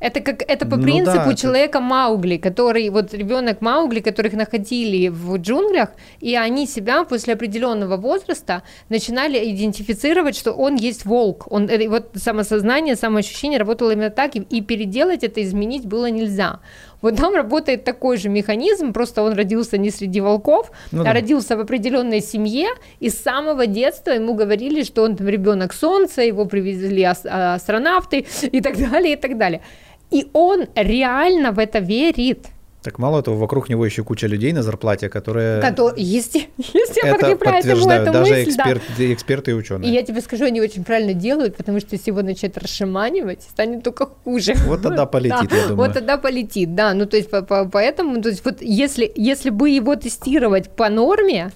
[0.00, 1.86] Это как это по ну, принципу да, человека это...
[1.86, 5.90] Маугли, который вот ребенок Маугли, которых находили в джунглях,
[6.20, 11.46] и они себя после определенного возраста начинали идентифицировать, что он есть волк.
[11.50, 16.60] Он э, вот самосознание, самоощущение работало именно так, и, и переделать это, изменить было нельзя.
[17.00, 21.12] Вот там работает такой же механизм, просто он родился не среди волков, ну, а да.
[21.12, 22.68] родился в определенной семье,
[22.98, 28.60] и с самого детства ему говорили, что он там ребенок солнца, его привезли астронавты и
[28.60, 29.62] так далее, и так далее.
[30.10, 32.48] И он реально в это верит.
[32.82, 35.94] Так мало того, вокруг него еще куча людей на зарплате, которые Котор...
[35.96, 39.12] если, если это подтверждают, эту даже мысль, эксперт, да.
[39.12, 39.90] эксперты и ученые.
[39.90, 43.82] И я тебе скажу, они очень правильно делают, потому что если его начать расшиманивать, станет
[43.82, 44.54] только хуже.
[44.66, 45.56] Вот тогда полетит, да.
[45.56, 45.76] я думаю.
[45.88, 46.94] Вот тогда полетит, да.
[46.94, 50.88] Ну, то есть, по, по, поэтому, то есть, вот если, если бы его тестировать по
[50.88, 51.50] норме,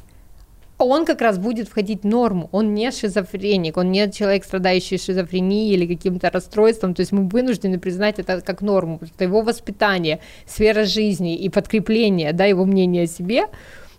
[0.84, 2.48] он как раз будет входить в норму.
[2.52, 6.94] Он не шизофреник, он не человек, страдающий шизофренией или каким-то расстройством.
[6.94, 9.00] То есть мы вынуждены признать это как норму.
[9.02, 13.44] Это его воспитание, сфера жизни и подкрепление да, его мнения о себе.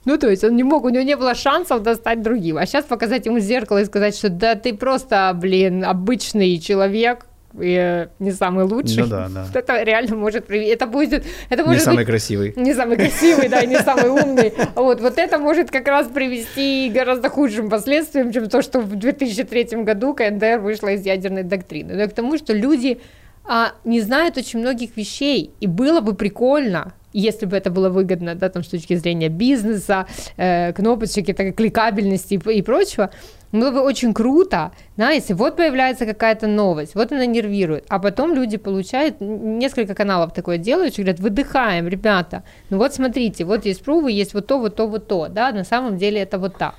[0.05, 2.57] Ну, то есть он не мог, у него не было шансов достать другим.
[2.57, 7.25] А сейчас показать ему зеркало и сказать, что да ты просто, блин, обычный человек,
[7.61, 9.03] и не самый лучший.
[9.03, 9.47] Ну да, да.
[9.53, 10.71] Это реально может привести.
[10.71, 11.25] Это будет.
[11.49, 12.53] Это может не самый красивый.
[12.55, 14.53] Не самый красивый, да, не самый умный.
[14.75, 19.83] Вот, вот это может как раз привести гораздо худшим последствиям, чем то, что в 2003
[19.83, 21.93] году КНДР вышла из ядерной доктрины.
[21.93, 22.99] Но к тому, что люди
[23.45, 28.35] а, не знают очень многих вещей, и было бы прикольно, если бы это было выгодно,
[28.35, 30.07] да, там, с точки зрения бизнеса,
[30.37, 33.09] э, кнопочек, и кликабельности и, и прочего,
[33.51, 38.33] было бы очень круто, да, если вот появляется какая-то новость, вот она нервирует, а потом
[38.33, 44.11] люди получают, несколько каналов такое делают, говорят, выдыхаем, ребята, ну вот смотрите, вот есть прувы,
[44.11, 46.75] есть вот то, вот то, вот то, да, на самом деле это вот так.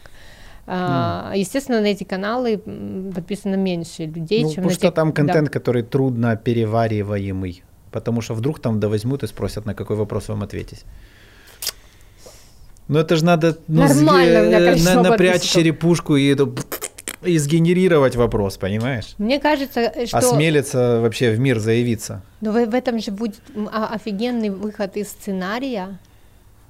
[0.66, 1.36] Mm.
[1.36, 2.56] Естественно, на эти каналы
[3.14, 5.52] подписано меньше людей, ну, чем потому на что там контент, да.
[5.52, 7.62] который трудно перевариваемый,
[7.94, 10.84] потому что вдруг там довозьмут и спросят, на какой вопрос вам ответить.
[12.88, 16.36] Ну это же надо ну, Нормально, на, напрячь черепушку и,
[17.22, 19.14] и сгенерировать вопрос, понимаешь?
[19.18, 20.18] Мне кажется, что...
[20.18, 22.20] Осмелиться вообще в мир заявиться.
[22.40, 23.40] Но в, в этом же будет
[23.72, 25.96] офигенный выход из сценария,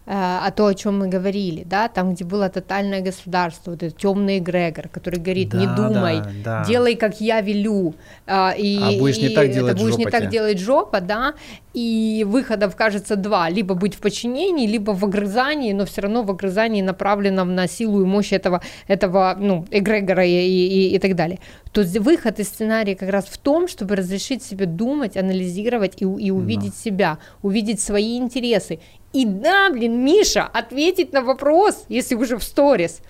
[0.07, 4.39] а то, о чем мы говорили, да, там, где было тотальное государство, вот этот темный
[4.39, 6.65] эгрегор, который говорит, да, не думай, да, да.
[6.65, 7.95] делай, как я велю,
[8.27, 11.35] а, и, а будешь не так делать будешь жопа не так делать жопа, да,
[11.73, 16.31] и выходов кажется два, либо быть в подчинении, либо в огрызании, но все равно в
[16.31, 21.41] огрызании направленном на силу и мощь этого, этого ну, эгрегора и, и, и так далее.
[21.73, 26.05] То есть выход из сценария как раз в том, чтобы разрешить себе думать, анализировать и,
[26.05, 26.91] и увидеть да.
[26.91, 28.79] себя, увидеть свои интересы
[29.15, 33.01] и да, блин, Миша, ответить на вопрос, если уже в сторис,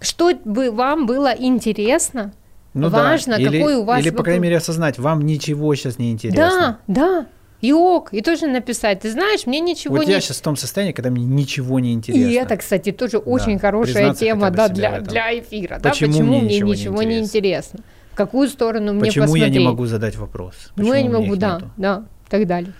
[0.00, 2.34] что бы вам было интересно,
[2.74, 3.42] ну важно, да.
[3.42, 4.00] или, какой у вас...
[4.00, 6.80] Или, по крайней мере, осознать, вам ничего сейчас не интересно.
[6.88, 7.26] Да, да,
[7.60, 10.12] и ок, и тоже написать, ты знаешь, мне ничего вот не...
[10.12, 12.28] я сейчас в том состоянии, когда мне ничего не интересно.
[12.28, 13.18] И это, кстати, тоже да.
[13.20, 15.78] очень хорошая тема да, для, для эфира.
[15.80, 16.18] Почему, да?
[16.18, 17.80] Почему мне, мне ничего, не, интересно?
[18.12, 19.54] В какую сторону мне Почему посмотреть?
[19.54, 20.54] я не могу задать вопрос?
[20.74, 21.70] Почему я не могу, да, нету?
[21.76, 22.72] да, так далее.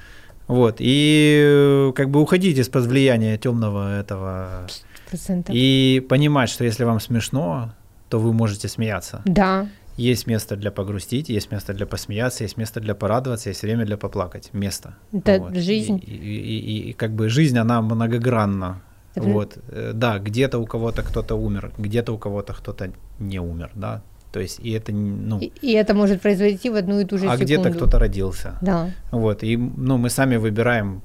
[0.47, 4.67] Вот, и э, как бы уходить из-под влияния темного этого
[5.13, 5.51] 100%.
[5.53, 7.73] и понимать, что если вам смешно,
[8.11, 9.23] то вы можете смеяться.
[9.25, 9.69] Да.
[9.97, 13.97] Есть место для погрустить, есть место для посмеяться, есть место для порадоваться, есть время для
[13.97, 14.51] поплакать.
[14.53, 14.97] Место.
[15.13, 15.57] Это вот.
[15.57, 16.01] жизнь.
[16.05, 18.83] И, и, и, и как бы жизнь, она многогранна.
[19.15, 19.29] Это...
[19.29, 24.03] Вот, э, да, где-то у кого-то кто-то умер, где-то у кого-то кто-то не умер, да,
[24.35, 25.39] то есть, и это, ну...
[25.39, 27.43] И, и это может произойти в одну и ту же а секунду.
[27.43, 28.59] А где-то кто-то родился.
[28.63, 28.91] Да.
[29.13, 31.03] Вот, и, ну, мы сами выбираем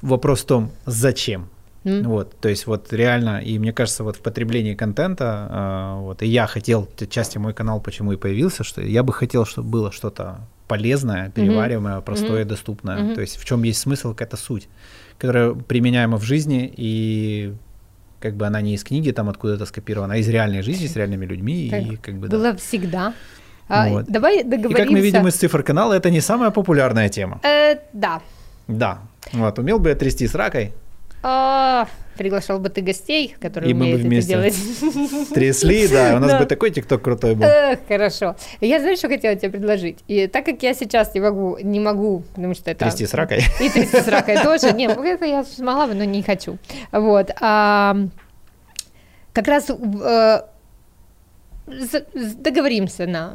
[0.00, 1.48] вопрос в том, зачем.
[1.82, 2.06] Mm.
[2.06, 6.26] Вот, то есть вот реально, и мне кажется, вот в потреблении контента, э, вот, и
[6.28, 10.36] я хотел, части мой канал почему и появился, что я бы хотел, чтобы было что-то
[10.68, 12.04] полезное, перевариваемое, mm-hmm.
[12.04, 12.48] простое, mm-hmm.
[12.48, 12.98] доступное.
[12.98, 13.14] Mm-hmm.
[13.14, 14.68] То есть в чем есть смысл, какая-то суть,
[15.18, 17.54] которая применяема в жизни и
[18.20, 21.26] как бы она не из книги там откуда-то скопирована, а из реальной жизни с реальными
[21.26, 21.68] людьми.
[21.70, 22.36] Так и как бы, да.
[22.36, 23.14] Было всегда.
[23.68, 24.06] А, вот.
[24.06, 24.82] Давай договоримся.
[24.82, 27.40] И как мы видим из цифр канала, это не самая популярная тема.
[27.42, 28.20] Э, да.
[28.68, 28.98] Да.
[29.32, 30.72] Вот, умел бы я трясти с ракой.
[31.22, 34.54] А, приглашал бы ты гостей, которые И мы бы умеют это делать.
[35.34, 36.38] Трясли, да, у нас Да.
[36.38, 37.44] бы такой тикток крутой был.
[37.44, 38.36] Эх, Хорошо.
[38.60, 39.98] Я знаешь, что хотела тебе предложить?
[40.08, 42.84] И так как я сейчас не могу, не могу, потому что это...
[42.86, 43.42] Трясти с ракой.
[43.60, 44.72] И трясти с ракой тоже.
[44.72, 46.58] Не, ну, это я смогла бы, но не хочу.
[46.92, 47.30] Вот.
[47.40, 47.96] а,
[49.32, 50.40] как раз э,
[52.36, 53.34] договоримся на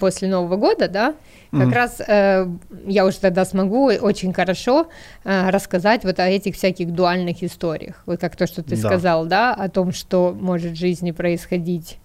[0.00, 1.14] после Нового года, да,
[1.50, 1.72] как Мгм.
[1.72, 2.46] раз э,
[2.86, 4.88] я уже тогда смогу очень хорошо
[5.24, 8.88] э, рассказать вот о этих всяких дуальных историях, вот как то, что ты Да.
[8.88, 11.98] сказал, да, о том, что может в жизни происходить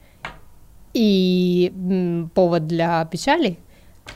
[0.93, 3.57] и м, повод для печали,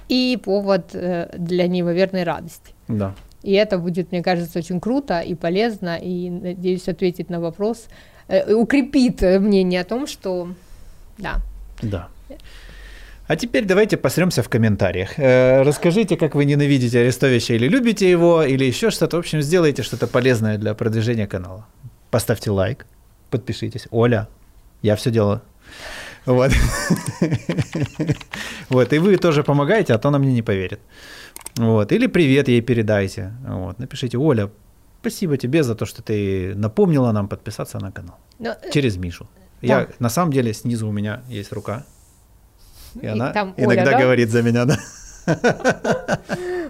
[0.10, 2.74] и повод э, для неимоверной радости.
[2.88, 3.14] Да.
[3.44, 7.88] И это будет, мне кажется, очень круто и полезно, и, надеюсь, ответить на вопрос,
[8.28, 10.50] э, укрепит э, мнение о том, что,
[11.18, 11.42] да,
[11.82, 12.10] Да.
[13.26, 15.18] А теперь давайте посремся в комментариях.
[15.18, 19.16] Э, расскажите, как вы ненавидите Арестовича или любите его, или еще что-то.
[19.16, 21.66] В общем, сделайте что-то полезное для продвижения канала.
[22.12, 22.86] Поставьте лайк,
[23.30, 23.88] подпишитесь.
[23.92, 24.28] Оля,
[24.82, 25.42] я все делаю.
[26.26, 26.52] Вот.
[28.70, 30.80] Вот, и вы тоже помогаете, а то она мне не поверит.
[31.58, 33.32] Вот, или привет ей передайте.
[33.48, 34.50] Вот, напишите, Оля,
[35.02, 38.18] спасибо тебе за то, что ты напомнила нам подписаться на канал.
[38.40, 39.28] Но, э, Через Мишу.
[39.64, 39.82] Да.
[39.82, 41.86] Я, на самом деле, снизу у меня есть рука.
[42.96, 44.00] И И она там Оля, иногда да?
[44.00, 44.78] говорит за меня, да.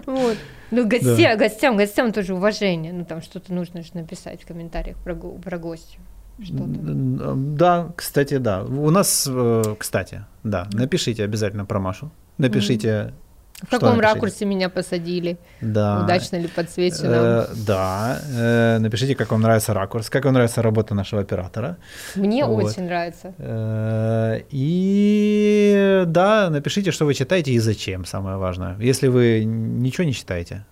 [0.06, 0.36] вот.
[0.70, 5.14] Ну, гостя, гостям, гостям тоже уважение, ну, там что-то нужно же написать в комментариях про,
[5.14, 5.98] про гостя.
[6.42, 7.34] Что-то.
[7.36, 8.64] Да, кстати, да.
[8.64, 12.10] У нас, э, кстати, да, напишите обязательно про Машу.
[12.38, 13.14] Напишите,
[13.62, 14.14] В что каком напишите?
[14.14, 15.38] ракурсе меня посадили?
[15.60, 16.02] Да.
[16.04, 17.46] Удачно ли подсвечено?
[17.50, 21.76] Э, да, э, напишите, как вам нравится ракурс, как вам нравится работа нашего оператора.
[22.16, 22.64] Мне вот.
[22.64, 23.32] очень нравится.
[23.38, 28.76] Э, И да, напишите, что вы читаете и зачем, самое важное.
[28.80, 30.66] Если вы ничего не читаете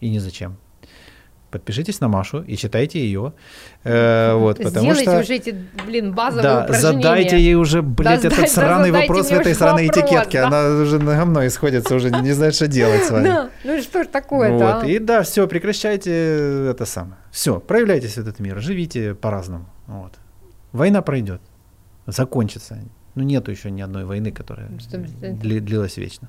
[0.00, 0.56] и не зачем,
[1.52, 3.32] подпишитесь на Машу и читайте ее.
[3.84, 5.20] Э, Вот, потому Сделайте что...
[5.20, 5.54] уже эти,
[5.86, 6.92] блин, базовые Да, упражнения.
[7.02, 10.40] задайте ей уже, блядь, Да, этот да, сраный задайте вопрос в этой сраной вопрос, этикетке.
[10.40, 10.46] да.
[10.48, 13.24] Она уже на говно исходится, уже не знает, что делать с вами.
[13.24, 14.82] Да, ну что ж такое-то, Вот.
[14.82, 14.86] а?
[14.86, 16.10] И да, все, прекращайте
[16.70, 17.16] это самое.
[17.30, 19.66] Все, проявляйтесь в этот мир, живите по-разному.
[19.86, 20.12] Вот.
[20.72, 21.40] Война пройдет,
[22.06, 22.78] закончится.
[23.14, 25.10] Ну, нету еще ни одной войны, которая процентов.
[25.20, 26.28] дли- длилась вечно.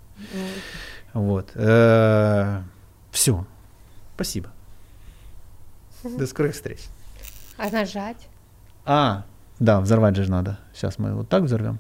[1.14, 1.46] Вот.
[1.56, 2.64] Вот.
[3.12, 3.46] Все.
[4.16, 4.50] Спасибо.
[6.18, 6.80] До скорых встреч.
[7.58, 8.28] А нажать?
[8.86, 9.26] А,
[9.60, 10.60] да, взорвать же надо.
[10.74, 11.80] Сейчас мы вот так взорвем.